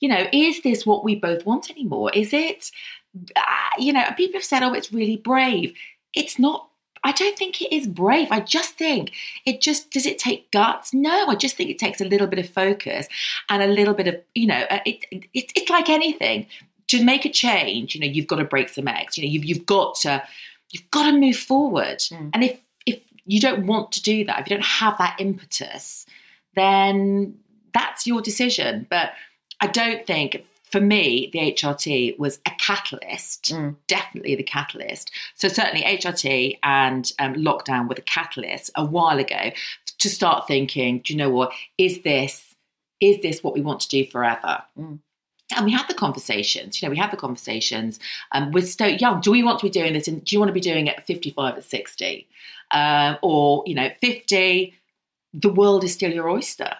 you 0.00 0.08
know, 0.08 0.26
is 0.32 0.62
this 0.62 0.84
what 0.84 1.04
we 1.04 1.14
both 1.14 1.46
want 1.46 1.70
anymore? 1.70 2.10
Is 2.12 2.32
it, 2.32 2.70
uh, 3.34 3.40
you 3.78 3.92
know, 3.92 4.00
and 4.00 4.16
people 4.16 4.34
have 4.34 4.44
said, 4.44 4.62
oh, 4.62 4.74
it's 4.74 4.92
really 4.92 5.16
brave. 5.16 5.74
It's 6.14 6.38
not. 6.38 6.68
I 7.04 7.10
don't 7.12 7.36
think 7.36 7.60
it 7.60 7.74
is 7.74 7.88
brave. 7.88 8.28
I 8.30 8.38
just 8.38 8.78
think 8.78 9.12
it 9.44 9.60
just 9.60 9.90
does 9.90 10.06
it 10.06 10.20
take 10.20 10.50
guts? 10.52 10.94
No, 10.94 11.26
I 11.26 11.34
just 11.34 11.56
think 11.56 11.68
it 11.68 11.78
takes 11.78 12.00
a 12.00 12.04
little 12.04 12.28
bit 12.28 12.38
of 12.38 12.48
focus 12.48 13.08
and 13.48 13.60
a 13.60 13.66
little 13.66 13.94
bit 13.94 14.06
of, 14.06 14.20
you 14.34 14.46
know, 14.46 14.64
uh, 14.70 14.78
it, 14.86 15.04
it, 15.10 15.52
it's 15.54 15.70
like 15.70 15.88
anything. 15.88 16.46
To 16.88 17.02
make 17.02 17.24
a 17.24 17.30
change, 17.30 17.94
you 17.94 18.02
know, 18.02 18.06
you've 18.06 18.26
got 18.26 18.36
to 18.36 18.44
break 18.44 18.68
some 18.68 18.86
eggs. 18.86 19.16
You 19.16 19.24
know, 19.24 19.30
you've 19.32 19.44
you've 19.44 19.66
got 19.66 19.94
to 20.02 20.22
you've 20.70 20.90
got 20.90 21.10
to 21.10 21.16
move 21.16 21.36
forward. 21.36 21.98
Mm. 22.00 22.30
And 22.34 22.44
if 22.44 22.60
you 23.24 23.40
don't 23.40 23.66
want 23.66 23.92
to 23.92 24.02
do 24.02 24.24
that, 24.24 24.40
if 24.40 24.48
you 24.50 24.56
don't 24.56 24.64
have 24.64 24.98
that 24.98 25.16
impetus, 25.18 26.06
then 26.54 27.36
that's 27.72 28.06
your 28.06 28.20
decision. 28.20 28.86
But 28.90 29.12
I 29.60 29.66
don't 29.68 30.06
think 30.06 30.44
for 30.70 30.80
me 30.80 31.28
the 31.32 31.38
HRT 31.38 32.18
was 32.18 32.38
a 32.46 32.50
catalyst, 32.58 33.52
Mm. 33.52 33.76
definitely 33.86 34.34
the 34.34 34.42
catalyst. 34.42 35.10
So 35.34 35.48
certainly 35.48 35.82
HRT 35.84 36.58
and 36.62 37.12
um, 37.18 37.34
lockdown 37.34 37.88
were 37.88 37.94
the 37.94 38.02
catalyst 38.02 38.70
a 38.74 38.84
while 38.84 39.18
ago 39.18 39.52
to 39.98 40.08
start 40.08 40.46
thinking, 40.48 41.00
do 41.04 41.12
you 41.12 41.18
know 41.18 41.30
what? 41.30 41.52
Is 41.78 42.02
this 42.02 42.48
is 43.00 43.20
this 43.20 43.42
what 43.42 43.52
we 43.52 43.60
want 43.60 43.80
to 43.80 43.88
do 43.88 44.06
forever? 44.06 44.62
Mm. 44.78 45.00
And 45.56 45.64
we 45.64 45.72
had 45.72 45.86
the 45.88 45.94
conversations, 45.94 46.80
you 46.80 46.86
know, 46.86 46.90
we 46.90 46.98
had 46.98 47.10
the 47.10 47.16
conversations. 47.16 47.98
Um, 48.32 48.52
we're 48.52 48.62
so 48.62 48.86
young. 48.86 49.20
Do 49.20 49.30
we 49.30 49.42
want 49.42 49.58
to 49.60 49.66
be 49.66 49.70
doing 49.70 49.92
this? 49.92 50.08
And 50.08 50.24
do 50.24 50.34
you 50.34 50.40
want 50.40 50.48
to 50.48 50.54
be 50.54 50.60
doing 50.60 50.86
it 50.86 50.98
at 50.98 51.06
55 51.06 51.56
at 51.56 51.64
60? 51.64 52.28
Um, 52.70 53.18
or, 53.22 53.62
you 53.66 53.74
know, 53.74 53.90
50, 54.00 54.74
the 55.34 55.52
world 55.52 55.84
is 55.84 55.92
still 55.92 56.12
your 56.12 56.28
oyster. 56.28 56.70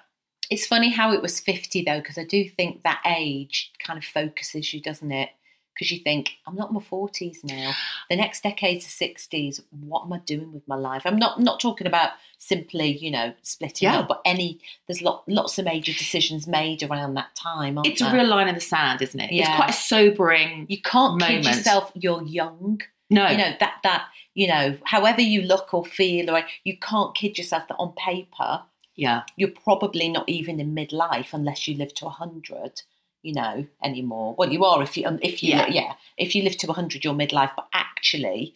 It's 0.51 0.67
funny 0.67 0.91
how 0.91 1.13
it 1.13 1.23
was 1.23 1.41
50 1.41 1.85
though, 1.85 1.99
because 1.99 2.19
I 2.19 2.25
do 2.25 2.49
think 2.49 2.83
that 2.83 3.03
age 3.07 3.73
kind 3.79 3.99
of 3.99 4.05
focuses 4.05 4.73
you, 4.75 4.81
doesn't 4.81 5.13
it? 5.13 5.31
Because 5.75 5.91
you 5.91 5.99
think, 6.01 6.33
I'm 6.47 6.55
not 6.55 6.69
in 6.71 6.75
my 6.75 6.81
40s 6.81 7.43
now. 7.45 7.73
The 8.11 8.17
next 8.17 8.43
decade's 8.43 8.85
the 8.99 9.07
60s. 9.07 9.63
What 9.71 10.05
am 10.05 10.13
I 10.13 10.19
doing 10.19 10.53
with 10.53 10.67
my 10.69 10.77
life? 10.77 11.03
I'm 11.07 11.17
not 11.17 11.41
not 11.41 11.61
talking 11.61 11.87
about 11.87 12.11
simply, 12.39 12.97
you 12.99 13.11
know, 13.11 13.33
splitting 13.43 13.89
Yeah. 13.89 14.01
up, 14.01 14.09
but 14.09 14.21
any, 14.25 14.59
there's 14.87 15.01
lot, 15.01 15.23
lots 15.29 15.59
of 15.59 15.65
major 15.65 15.93
decisions 15.93 16.47
made 16.47 16.83
around 16.83 17.15
that 17.15 17.35
time. 17.37 17.79
It's 17.85 18.01
a 18.01 18.13
real 18.13 18.27
line 18.27 18.49
in 18.49 18.55
the 18.55 18.61
sand, 18.61 19.01
isn't 19.01 19.19
it? 19.21 19.31
It's 19.33 19.49
quite 19.57 19.71
a 19.71 19.73
sobering. 19.73 20.67
You 20.69 20.81
can't 20.83 21.19
moment. 21.21 21.45
kid 21.45 21.55
yourself 21.57 21.93
you're 21.95 22.23
young. 22.23 22.81
No, 23.11 23.29
You 23.29 23.37
know, 23.39 23.53
that, 23.61 23.75
that, 23.83 24.07
you 24.35 24.49
know, 24.49 24.79
however 24.85 25.21
you 25.21 25.43
look 25.43 25.73
or 25.75 25.85
feel, 25.85 26.31
or 26.35 26.43
you 26.65 26.79
can't 26.79 27.15
kid 27.15 27.39
yourself 27.39 27.69
that 27.69 27.77
on 27.79 27.93
paper, 27.93 28.63
yeah, 28.97 29.23
you're 29.37 29.51
probably 29.51 30.09
not 30.09 30.29
even 30.29 30.61
in 30.61 30.75
midlife 30.75 31.33
unless 31.33 31.69
you 31.69 31.77
live 31.77 31.95
to 31.95 32.07
100 32.07 32.83
you 33.23 33.33
know 33.35 33.67
anymore 33.85 34.35
well 34.39 34.51
you 34.53 34.65
are 34.65 34.83
if 34.83 34.97
you 34.97 35.07
um, 35.07 35.19
if 35.23 35.43
you 35.43 35.51
Yeah. 35.51 35.67
yeah, 35.69 35.93
if 36.17 36.35
you 36.35 36.43
live 36.43 36.57
to 36.59 36.67
100 36.67 37.05
you're 37.05 37.15
midlife 37.15 37.53
but 37.57 37.69
actually 37.73 38.55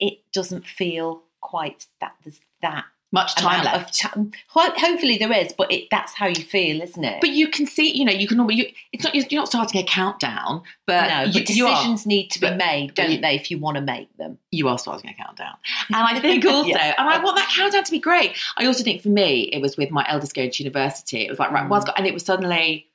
it, 0.00 0.18
doesn't 0.32 0.66
feel 0.66 1.22
quite 1.40 1.86
that 2.00 2.14
there's 2.24 2.40
that 2.62 2.84
much 3.14 3.34
time 3.34 3.62
left. 3.64 3.98
time 3.98 4.32
hopefully 4.48 5.18
there 5.18 5.30
is 5.32 5.52
but 5.52 5.70
it, 5.70 5.86
that's 5.90 6.14
how 6.14 6.26
you 6.26 6.42
feel 6.42 6.80
isn't 6.80 7.04
it 7.04 7.20
But 7.20 7.30
you 7.30 7.48
can 7.48 7.66
see, 7.66 7.94
you 7.94 8.06
know, 8.06 8.12
you 8.12 8.26
can 8.26 8.40
always. 8.40 8.56
You, 8.56 8.64
it's 8.90 9.04
not. 9.04 9.14
You're 9.14 9.26
not 9.42 9.48
starting 9.48 9.78
a 9.82 9.84
countdown, 9.84 10.62
but 10.86 11.08
no 11.08 11.22
you, 11.24 11.32
but 11.40 11.50
you 11.50 11.66
decisions 11.66 12.06
need 12.06 12.30
to 12.30 12.40
be 12.40 12.46
But- 12.48 12.56
made 12.56 12.94
don't 12.94 13.10
you- 13.10 13.20
they 13.20 13.34
if 13.36 13.50
you 13.50 13.58
want 13.58 13.76
to 13.76 13.82
make 13.82 14.08
them 14.16 14.38
you 14.50 14.66
are 14.68 14.78
starting 14.78 15.10
a 15.10 15.14
countdown. 15.14 15.56
And 15.90 15.96
I 15.98 16.20
think 16.20 16.44
also, 16.54 16.68
Yeah. 16.68 16.94
and 16.96 17.06
I 17.06 17.22
want 17.22 17.36
that 17.36 17.50
countdown 17.54 17.84
to 17.84 17.90
be 17.92 17.98
great. 17.98 18.34
I 18.56 18.64
also 18.64 18.82
think 18.82 19.02
for 19.02 19.10
me, 19.10 19.42
it 19.52 19.60
was 19.60 19.76
with 19.76 19.90
my 19.90 20.06
eldest 20.08 20.34
going 20.34 20.50
to 20.50 20.62
university. 20.62 21.26
It 21.26 21.28
was 21.30 21.38
like, 21.38 21.50
right, 21.52 21.64
Mm. 21.66 21.68
well, 21.68 21.84
and 21.98 22.06
it 22.06 22.14
was 22.14 22.24
suddenly, 22.24 22.86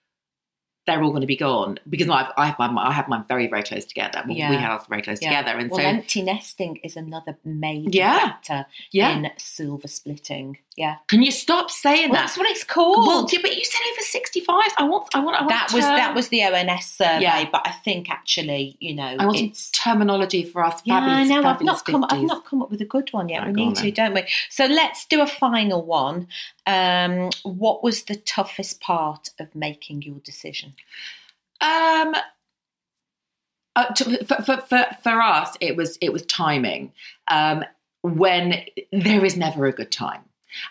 they're 0.88 1.04
all 1.04 1.12
going 1.12 1.22
to 1.22 1.28
be 1.28 1.36
gone 1.38 1.78
because 1.88 2.10
I've, 2.10 2.32
I 2.38 2.48
have 2.48 2.58
mine, 2.58 2.78
I 2.78 2.92
have 2.94 3.08
mine 3.08 3.26
very 3.28 3.48
very 3.48 3.62
close 3.64 3.86
together. 3.86 4.24
Well, 4.28 4.36
Yeah. 4.36 4.50
We 4.50 4.56
have 4.56 4.88
very 4.88 5.02
close 5.04 5.22
Yeah. 5.22 5.30
together, 5.42 5.60
and 5.60 5.70
well, 5.70 5.80
so 5.82 5.86
empty 5.86 6.22
nesting 6.24 6.78
is 6.78 6.96
another 6.98 7.38
major 7.46 7.90
Yeah. 7.92 8.20
factor 8.20 8.66
yeah. 8.92 9.16
in 9.18 9.30
silver 9.38 9.88
splitting. 9.88 10.58
Yeah, 10.78 10.98
Can 11.08 11.24
you 11.24 11.32
stop 11.32 11.72
saying 11.72 12.10
well, 12.12 12.20
that? 12.20 12.28
that's 12.28 12.38
what 12.38 12.46
it's 12.48 12.64
called. 12.64 13.08
Well, 13.08 13.28
yeah, 13.34 13.40
but 13.42 13.58
you 13.58 13.66
said 13.66 13.80
over 13.94 14.02
sixty 14.02 14.42
five. 14.42 14.70
I 14.78 14.84
want. 14.84 15.08
I 15.16 15.20
want. 15.22 15.36
I 15.36 15.40
want. 15.42 15.50
that 15.50 15.72
was 15.74 15.84
that 15.84 16.14
was 16.14 16.28
the 16.30 16.44
ONS 16.44 16.86
survey, 16.86 17.22
Yeah. 17.24 17.50
but 17.52 17.66
I 17.66 17.72
think 17.72 18.12
actually, 18.12 18.78
you 18.80 18.94
know, 18.94 19.16
I 19.18 19.26
want 19.26 19.40
it's 19.40 19.72
terminology 19.72 20.44
for 20.44 20.64
us. 20.64 20.80
yeah, 20.86 20.98
I 20.98 21.00
fabulous, 21.00 21.30
know. 21.30 21.50
I've 21.50 21.62
not 21.62 21.84
come. 21.84 22.06
I've 22.08 22.22
not 22.22 22.46
come 22.46 22.62
up 22.62 22.70
with 22.70 22.80
a 22.82 22.86
good 22.86 23.10
one 23.12 23.28
yet. 23.28 23.48
We 23.48 23.54
go 23.54 23.62
on 23.64 23.68
need 23.70 23.76
to, 23.78 23.82
then. 23.86 23.94
don't 23.94 24.14
we? 24.14 24.28
So 24.52 24.68
let's 24.68 25.08
do 25.08 25.20
a 25.22 25.26
final 25.26 25.84
one. 25.84 26.28
Um, 26.68 27.32
what 27.42 27.84
was 27.84 28.04
the 28.04 28.16
toughest 28.16 28.80
part 28.80 29.32
of 29.40 29.56
making 29.56 30.04
your 30.04 30.20
decision? 30.20 30.76
Um, 31.60 32.14
uh, 33.76 33.86
to, 33.96 34.26
for, 34.26 34.44
for, 34.44 34.58
for, 34.58 34.86
for 35.02 35.22
us, 35.24 35.58
it 35.60 35.76
was 35.76 35.98
it 36.02 36.14
was 36.14 36.24
timing. 36.28 36.92
Um, 37.30 37.66
when 38.04 38.64
there 38.92 39.26
is 39.26 39.36
never 39.36 39.66
a 39.66 39.72
good 39.72 39.92
time. 39.92 40.22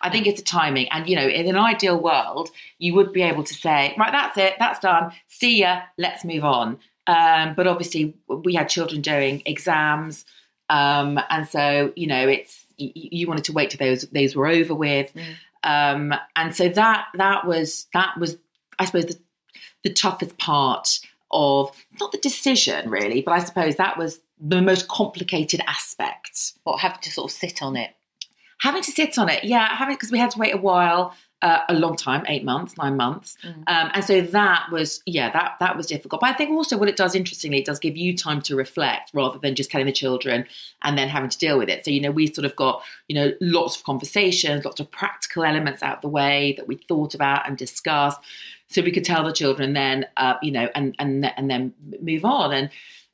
I 0.01 0.11
think 0.11 0.27
it's 0.27 0.41
a 0.41 0.45
timing, 0.45 0.89
and 0.89 1.09
you 1.09 1.17
know, 1.17 1.27
in 1.27 1.49
an 1.49 1.57
ideal 1.57 1.99
world, 1.99 2.51
you 2.79 2.95
would 2.95 3.13
be 3.13 3.23
able 3.23 3.45
to 3.45 3.55
say, 3.55 3.95
right, 3.99 4.13
that's 4.13 4.39
it, 4.39 4.55
that's 4.59 4.81
done. 4.81 5.13
See 5.29 5.61
ya, 5.61 5.83
let's 5.99 6.25
move 6.25 6.45
on. 6.45 6.79
Um, 7.07 7.55
but 7.55 7.67
obviously, 7.67 8.15
we 8.29 8.55
had 8.55 8.69
children 8.69 9.01
doing 9.01 9.43
exams, 9.47 10.25
um, 10.69 11.21
and 11.31 11.49
so 11.49 11.93
you 11.97 12.07
know, 12.07 12.29
it's 12.29 12.65
you, 12.77 12.91
you 12.95 13.29
wanted 13.29 13.45
to 13.45 13.53
wait 13.53 13.71
till 13.71 13.87
those 13.87 14.03
those 14.13 14.35
were 14.35 14.47
over 14.47 14.75
with, 14.75 15.13
um, 15.63 16.15
and 16.35 16.55
so 16.55 16.69
that 16.69 17.07
that 17.15 17.47
was 17.47 17.87
that 17.93 18.19
was, 18.19 18.37
I 18.79 18.85
suppose, 18.85 19.07
the 19.07 19.19
the 19.85 19.93
toughest 19.93 20.37
part 20.39 21.01
of 21.31 21.71
not 22.01 22.13
the 22.13 22.19
decision 22.19 22.91
really, 22.91 23.21
but 23.23 23.33
I 23.33 23.39
suppose 23.41 23.77
that 23.77 23.99
was 23.99 24.21
the 24.41 24.63
most 24.63 24.89
complicated 24.89 25.61
aspect. 25.67 26.53
What 26.65 26.81
having 26.81 27.01
to 27.03 27.13
sort 27.13 27.31
of 27.31 27.37
sit 27.37 27.63
on 27.63 27.77
it? 27.77 27.91
Having 28.63 28.83
to 28.83 28.91
sit 28.91 29.19
on 29.19 29.29
it, 29.29 29.45
yeah, 29.45 29.75
having 29.75 29.95
because 29.95 30.11
we 30.11 30.19
had 30.19 30.31
to 30.31 30.39
wait 30.39 30.55
a 30.55 30.59
while, 30.59 31.15
uh, 31.43 31.61
a 31.69 31.75
long 31.75 31.95
time, 31.95 32.25
eight 32.29 32.45
months, 32.45 32.77
nine 32.79 32.97
months, 32.97 33.37
Mm. 33.45 33.55
um, 33.67 33.91
and 33.93 34.03
so 34.03 34.23
that 34.23 34.67
was 34.73 35.03
yeah, 35.05 35.31
that 35.31 35.57
that 35.61 35.77
was 35.77 35.87
difficult. 35.87 36.21
But 36.23 36.31
I 36.31 36.33
think 36.33 36.51
also 36.51 36.79
what 36.79 36.89
it 36.89 36.97
does, 36.97 37.15
interestingly, 37.15 37.59
it 37.59 37.67
does 37.67 37.79
give 37.79 37.97
you 37.97 38.17
time 38.17 38.41
to 38.43 38.57
reflect 38.57 39.11
rather 39.13 39.39
than 39.39 39.55
just 39.55 39.71
telling 39.71 39.87
the 39.87 39.93
children 39.93 40.47
and 40.83 40.97
then 40.97 41.09
having 41.09 41.29
to 41.29 41.39
deal 41.39 41.59
with 41.59 41.69
it. 41.69 41.85
So 41.85 41.91
you 41.91 42.01
know, 42.01 42.11
we 42.11 42.33
sort 42.33 42.47
of 42.47 42.57
got 42.57 42.83
you 43.09 43.15
know 43.15 43.33
lots 43.41 43.77
of 43.77 43.85
conversations, 43.85 44.65
lots 44.65 44.81
of 44.81 44.91
practical 44.91 45.45
elements 45.45 45.83
out 45.83 46.01
the 46.01 46.09
way 46.09 46.55
that 46.57 46.67
we 46.67 46.77
thought 46.77 47.15
about 47.15 47.47
and 47.47 47.59
discussed, 47.59 48.19
so 48.69 48.81
we 48.81 48.91
could 48.91 49.05
tell 49.05 49.23
the 49.23 49.33
children 49.33 49.75
then 49.75 50.07
uh, 50.17 50.35
you 50.43 50.51
know 50.51 50.69
and 50.75 50.95
and 50.99 51.31
and 51.37 51.51
then 51.51 51.75
move 52.01 52.25
on 52.25 52.53
and 52.53 52.71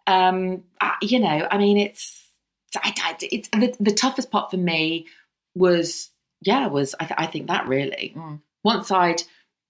um, 0.06 0.64
I, 0.80 0.96
you 1.00 1.18
know, 1.20 1.46
I 1.50 1.58
mean, 1.58 1.76
it's 1.78 2.28
I, 2.76 2.94
I, 3.02 3.16
it's 3.20 3.48
the, 3.50 3.74
the 3.78 3.92
toughest 3.92 4.30
part 4.30 4.50
for 4.50 4.56
me 4.56 5.06
was 5.54 6.10
yeah 6.40 6.66
was 6.66 6.94
I, 7.00 7.04
th- 7.04 7.18
I 7.18 7.26
think 7.26 7.46
that 7.48 7.66
really. 7.68 8.14
Mm. 8.16 8.40
once 8.64 8.90
I'd 8.90 9.22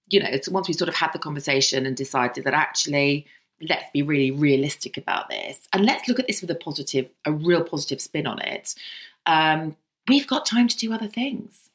you 0.09 0.19
know 0.21 0.29
it's 0.31 0.49
once 0.49 0.67
we 0.67 0.73
sort 0.73 0.89
of 0.89 0.95
had 0.95 1.11
the 1.13 1.19
conversation 1.19 1.85
and 1.85 1.95
decided 1.95 2.43
that 2.45 2.53
actually 2.53 3.25
let's 3.69 3.85
be 3.93 4.01
really 4.01 4.31
realistic 4.31 4.97
about 4.97 5.29
this 5.29 5.67
and 5.71 5.85
let's 5.85 6.07
look 6.07 6.19
at 6.19 6.27
this 6.27 6.41
with 6.41 6.51
a 6.51 6.55
positive 6.55 7.09
a 7.25 7.31
real 7.31 7.63
positive 7.63 8.01
spin 8.01 8.27
on 8.27 8.39
it 8.39 8.75
um, 9.25 9.75
we've 10.09 10.27
got 10.27 10.45
time 10.45 10.67
to 10.67 10.75
do 10.77 10.91
other 10.91 11.07
things. 11.07 11.69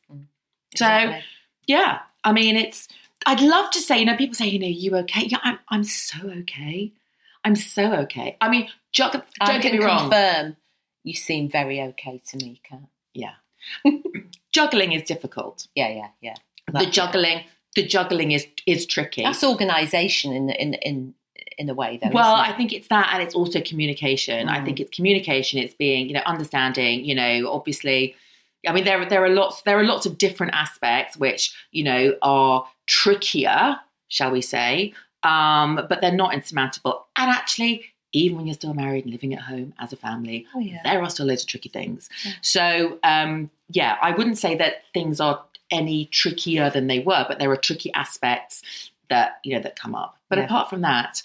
So 0.77 0.85
Exactly. 0.87 1.25
yeah 1.67 2.01
I 2.25 2.33
mean 2.33 2.57
it's 2.57 2.89
I'd 3.27 3.41
love 3.41 3.71
to 3.73 3.81
say 3.81 3.99
you 3.99 4.05
know 4.05 4.17
people 4.17 4.35
say 4.35 4.47
you 4.49 4.59
know 4.59 4.67
you 4.67 4.95
okay? 4.97 5.25
Yeah 5.27 5.39
I'm 5.43 5.59
I'm 5.71 5.85
so 5.85 6.19
okay. 6.41 6.93
I'm 7.45 7.57
so 7.57 7.93
okay. 8.05 8.37
I 8.41 8.49
mean 8.51 8.69
ju- 8.93 9.05
don't 9.13 9.25
I 9.41 9.59
get 9.59 9.73
me 9.73 9.79
wrong. 9.79 10.11
confirm 10.11 10.57
you 11.05 11.15
seem 11.15 11.49
very 11.49 11.81
okay 11.81 12.21
to 12.29 12.37
me, 12.37 12.61
Kat. 12.69 12.81
yeah 13.15 13.35
juggling 14.53 14.93
is 14.93 15.03
difficult 15.03 15.67
Yeah, 15.75 15.89
yeah, 15.89 16.09
yeah. 16.21 16.35
the 16.73 16.87
juggling 16.87 17.45
the 17.77 17.87
juggling 17.87 18.33
is 18.33 18.47
is 18.67 18.87
tricky 18.87 19.23
That's 19.23 19.45
organisation 19.45 20.33
in 20.33 20.51
in 20.51 20.75
in 20.75 21.15
in 21.59 21.69
a 21.69 21.75
way, 21.75 21.99
though. 22.01 22.11
well 22.13 22.35
i 22.37 22.53
think 22.53 22.73
it's 22.73 22.87
that 22.89 23.11
and 23.13 23.21
it's 23.23 23.35
also 23.35 23.61
communication 23.61 24.49
i 24.49 24.59
Mm. 24.61 24.65
think 24.65 24.81
it's 24.81 24.95
communication 24.95 25.59
it's 25.59 25.75
being 25.75 26.07
you 26.09 26.15
know 26.15 26.23
understanding 26.25 27.05
you 27.05 27.15
know 27.17 27.51
obviously 27.51 28.15
i 28.69 28.73
mean 28.73 28.85
there 28.85 29.05
there 29.09 29.25
are 29.25 29.29
lots 29.29 29.63
there 29.63 29.77
are 29.79 29.85
lots 29.85 30.07
of 30.07 30.19
different 30.19 30.55
aspects 30.55 31.17
which 31.17 31.53
you 31.73 31.83
know 31.83 32.15
are 32.23 32.65
trickier 32.87 33.77
shall 34.09 34.31
we 34.31 34.41
say 34.41 34.93
um 35.25 35.81
but 35.89 36.01
they're 36.01 36.13
not 36.25 36.33
insurmountable 36.33 37.07
and 37.17 37.29
actually 37.31 37.85
even 38.13 38.37
when 38.37 38.47
you're 38.47 38.55
still 38.55 38.75
married 38.75 39.05
and 39.05 39.13
living 39.13 39.35
at 39.35 39.41
home 39.41 39.75
as 39.79 39.93
a 39.93 39.97
family 39.97 40.47
Oh, 40.55 40.61
yeah. 40.61 40.81
there 40.85 41.03
are 41.03 41.11
still 41.11 41.27
loads 41.27 41.43
of 41.43 41.49
tricky 41.49 41.69
things 41.69 42.09
so 42.43 42.99
um 43.03 43.51
yeah 43.69 43.97
i 44.03 44.11
wouldn't 44.13 44.39
say 44.39 44.55
that 44.57 44.83
things 44.95 45.21
are 45.21 45.45
any 45.71 46.07
trickier 46.07 46.71
than 46.71 46.87
they 46.87 47.01
were 47.01 47.25
but 47.29 47.39
there 47.39 47.51
are 47.51 47.57
tricky 47.57 47.93
aspects 47.95 48.63
that 49.11 49.39
you 49.45 49.55
know 49.55 49.63
that 49.63 49.77
come 49.79 49.95
up 49.95 50.17
but 50.29 50.39
Yeah. 50.39 50.45
apart 50.47 50.71
from 50.71 50.81
that 50.83 51.23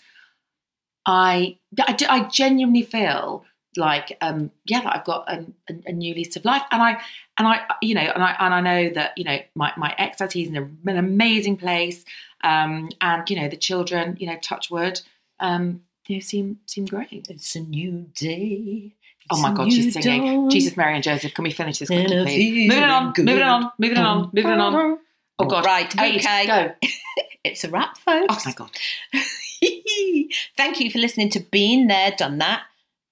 I, 1.05 1.57
I, 1.79 1.97
I 2.09 2.23
genuinely 2.29 2.83
feel 2.83 3.43
like 3.75 4.15
um 4.21 4.51
yeah 4.65 4.81
that 4.81 4.95
I've 4.95 5.03
got 5.05 5.27
a, 5.27 5.45
a, 5.69 5.73
a 5.87 5.91
new 5.91 6.13
lease 6.13 6.35
of 6.35 6.45
life 6.45 6.61
and 6.71 6.81
I 6.81 6.91
and 7.39 7.47
I 7.47 7.61
you 7.81 7.95
know 7.95 8.01
and 8.01 8.21
I 8.23 8.35
and 8.39 8.53
I 8.53 8.61
know 8.61 8.89
that 8.93 9.17
you 9.17 9.23
know 9.23 9.39
my 9.55 9.73
my 9.77 9.95
ex 9.97 10.21
he's 10.31 10.47
in 10.49 10.55
a, 10.57 10.61
an 10.91 10.97
amazing 10.97 11.57
place 11.57 12.05
um 12.43 12.89
and 13.01 13.27
you 13.29 13.35
know 13.35 13.47
the 13.49 13.57
children 13.57 14.15
you 14.19 14.27
know 14.27 14.37
touch 14.43 14.69
wood 14.69 15.01
um 15.39 15.81
you 16.07 16.15
know 16.17 16.19
seem 16.19 16.59
seem 16.65 16.85
great 16.85 17.27
It's 17.29 17.55
a 17.55 17.59
new 17.61 18.07
day. 18.15 18.93
oh 19.31 19.41
my 19.41 19.53
god 19.53 19.71
she's 19.71 19.93
singing 19.93 20.23
dawn. 20.41 20.49
Jesus 20.49 20.75
Mary 20.77 20.95
and 20.95 21.03
Joseph 21.03 21.33
can 21.33 21.43
we 21.43 21.51
finish 21.51 21.79
this 21.79 21.87
quickly 21.89 22.23
please 22.23 22.69
moving 22.69 22.83
on 22.83 23.13
good. 23.13 23.25
moving 23.25 23.43
on 23.43 23.71
moving 23.79 23.97
on 23.97 24.29
moving 24.33 24.51
on 24.59 24.99
oh 25.39 25.45
god 25.45 25.65
Right, 25.65 25.93
okay. 25.99 26.45
go 26.47 26.71
It's 27.45 27.63
a 27.65 27.69
wrap, 27.69 27.97
folks. 27.97 28.27
oh 28.29 28.41
my 28.49 28.53
god 28.53 28.71
Thank 30.57 30.79
you 30.79 30.91
for 30.91 30.99
listening 30.99 31.29
to 31.31 31.39
Been 31.39 31.87
There, 31.87 32.11
Done 32.17 32.37
That, 32.39 32.63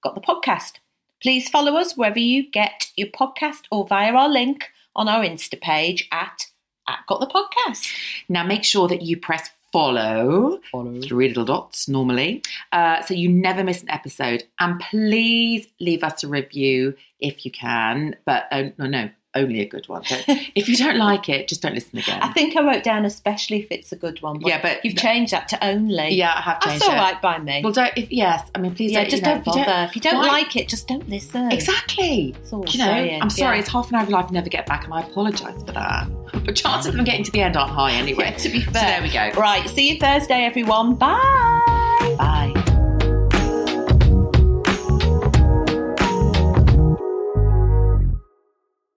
Got 0.02 0.14
the 0.14 0.20
podcast. 0.20 0.74
Please 1.22 1.48
follow 1.48 1.76
us 1.76 1.96
wherever 1.96 2.18
you 2.18 2.50
get 2.50 2.90
your 2.96 3.08
podcast 3.08 3.62
or 3.70 3.86
via 3.86 4.12
our 4.12 4.28
link 4.28 4.68
on 4.96 5.08
our 5.08 5.22
Insta 5.24 5.60
page 5.60 6.08
at, 6.12 6.46
at 6.88 6.98
Got 7.08 7.20
the 7.20 7.26
Podcast. 7.26 7.86
Now 8.28 8.44
make 8.44 8.64
sure 8.64 8.88
that 8.88 9.02
you 9.02 9.16
press 9.18 9.50
follow, 9.72 10.60
three 11.02 11.28
little 11.28 11.44
dots 11.44 11.88
normally, 11.88 12.42
uh, 12.72 13.02
so 13.02 13.14
you 13.14 13.28
never 13.28 13.64
miss 13.64 13.82
an 13.82 13.90
episode. 13.90 14.44
And 14.60 14.78
please 14.80 15.66
leave 15.80 16.04
us 16.04 16.22
a 16.22 16.28
review 16.28 16.94
if 17.20 17.44
you 17.44 17.50
can, 17.50 18.16
but 18.24 18.44
uh, 18.52 18.64
no, 18.78 18.86
no, 18.86 19.10
only 19.34 19.60
a 19.60 19.66
good 19.66 19.88
one. 19.88 20.02
But 20.08 20.24
if 20.54 20.68
you 20.68 20.76
don't 20.76 20.98
like 20.98 21.28
it, 21.28 21.48
just 21.48 21.62
don't 21.62 21.74
listen 21.74 21.98
again. 21.98 22.20
I 22.22 22.32
think 22.32 22.56
I 22.56 22.62
wrote 22.66 22.84
down 22.84 23.04
especially 23.04 23.60
if 23.60 23.68
it's 23.70 23.92
a 23.92 23.96
good 23.96 24.20
one. 24.22 24.40
Yeah, 24.42 24.60
but- 24.60 24.84
you've 24.84 24.96
changed 24.96 25.32
that 25.32 25.48
to 25.48 25.64
only. 25.64 26.10
yeah, 26.14 26.34
I 26.36 26.40
have 26.42 26.60
changed 26.60 26.80
that's 26.82 26.88
all 26.90 26.96
right 26.96 27.20
by 27.20 27.38
me. 27.38 27.60
Well, 27.64 27.72
don't. 27.72 27.92
If 27.96 28.10
yes, 28.12 28.48
I 28.54 28.58
mean, 28.58 28.74
please 28.74 28.92
yeah, 28.92 29.00
don't. 29.02 29.10
just 29.10 29.22
you 29.22 29.28
know, 29.28 29.34
don't 29.34 29.40
if 29.40 29.46
you 29.46 29.64
bother. 29.64 29.84
If 29.88 29.96
you 29.96 30.02
don't 30.02 30.16
why- 30.16 30.26
like 30.28 30.56
it, 30.56 30.68
just 30.68 30.88
don't 30.88 31.08
listen. 31.08 31.50
Exactly. 31.52 32.32
That's 32.36 32.52
all 32.52 32.64
You 32.68 32.78
know, 32.78 32.84
saying, 32.86 33.22
I'm 33.22 33.30
sorry, 33.30 33.56
yeah. 33.56 33.60
it's 33.60 33.70
half 33.70 33.88
an 33.90 33.96
hour 33.96 34.02
of 34.02 34.08
life 34.08 34.30
never 34.30 34.48
get 34.48 34.66
back, 34.66 34.84
and 34.84 34.92
I 34.94 35.00
apologise 35.02 35.62
for 35.64 35.72
that. 35.72 36.08
But 36.44 36.56
chances 36.56 36.86
of 36.88 36.94
them 36.96 37.04
getting 37.04 37.24
to 37.24 37.30
the 37.30 37.40
end 37.42 37.56
aren't 37.56 37.72
high 37.72 37.92
anyway. 37.92 38.24
Yeah, 38.32 38.36
to 38.36 38.48
be 38.50 38.62
So 38.62 38.70
fair. 38.72 38.82
there 38.82 39.02
we 39.02 39.10
go. 39.10 39.30
Right, 39.40 39.68
see 39.68 39.92
you 39.92 39.98
Thursday, 39.98 40.44
everyone. 40.44 40.94
Bye. 40.94 42.14
Bye. 42.18 42.71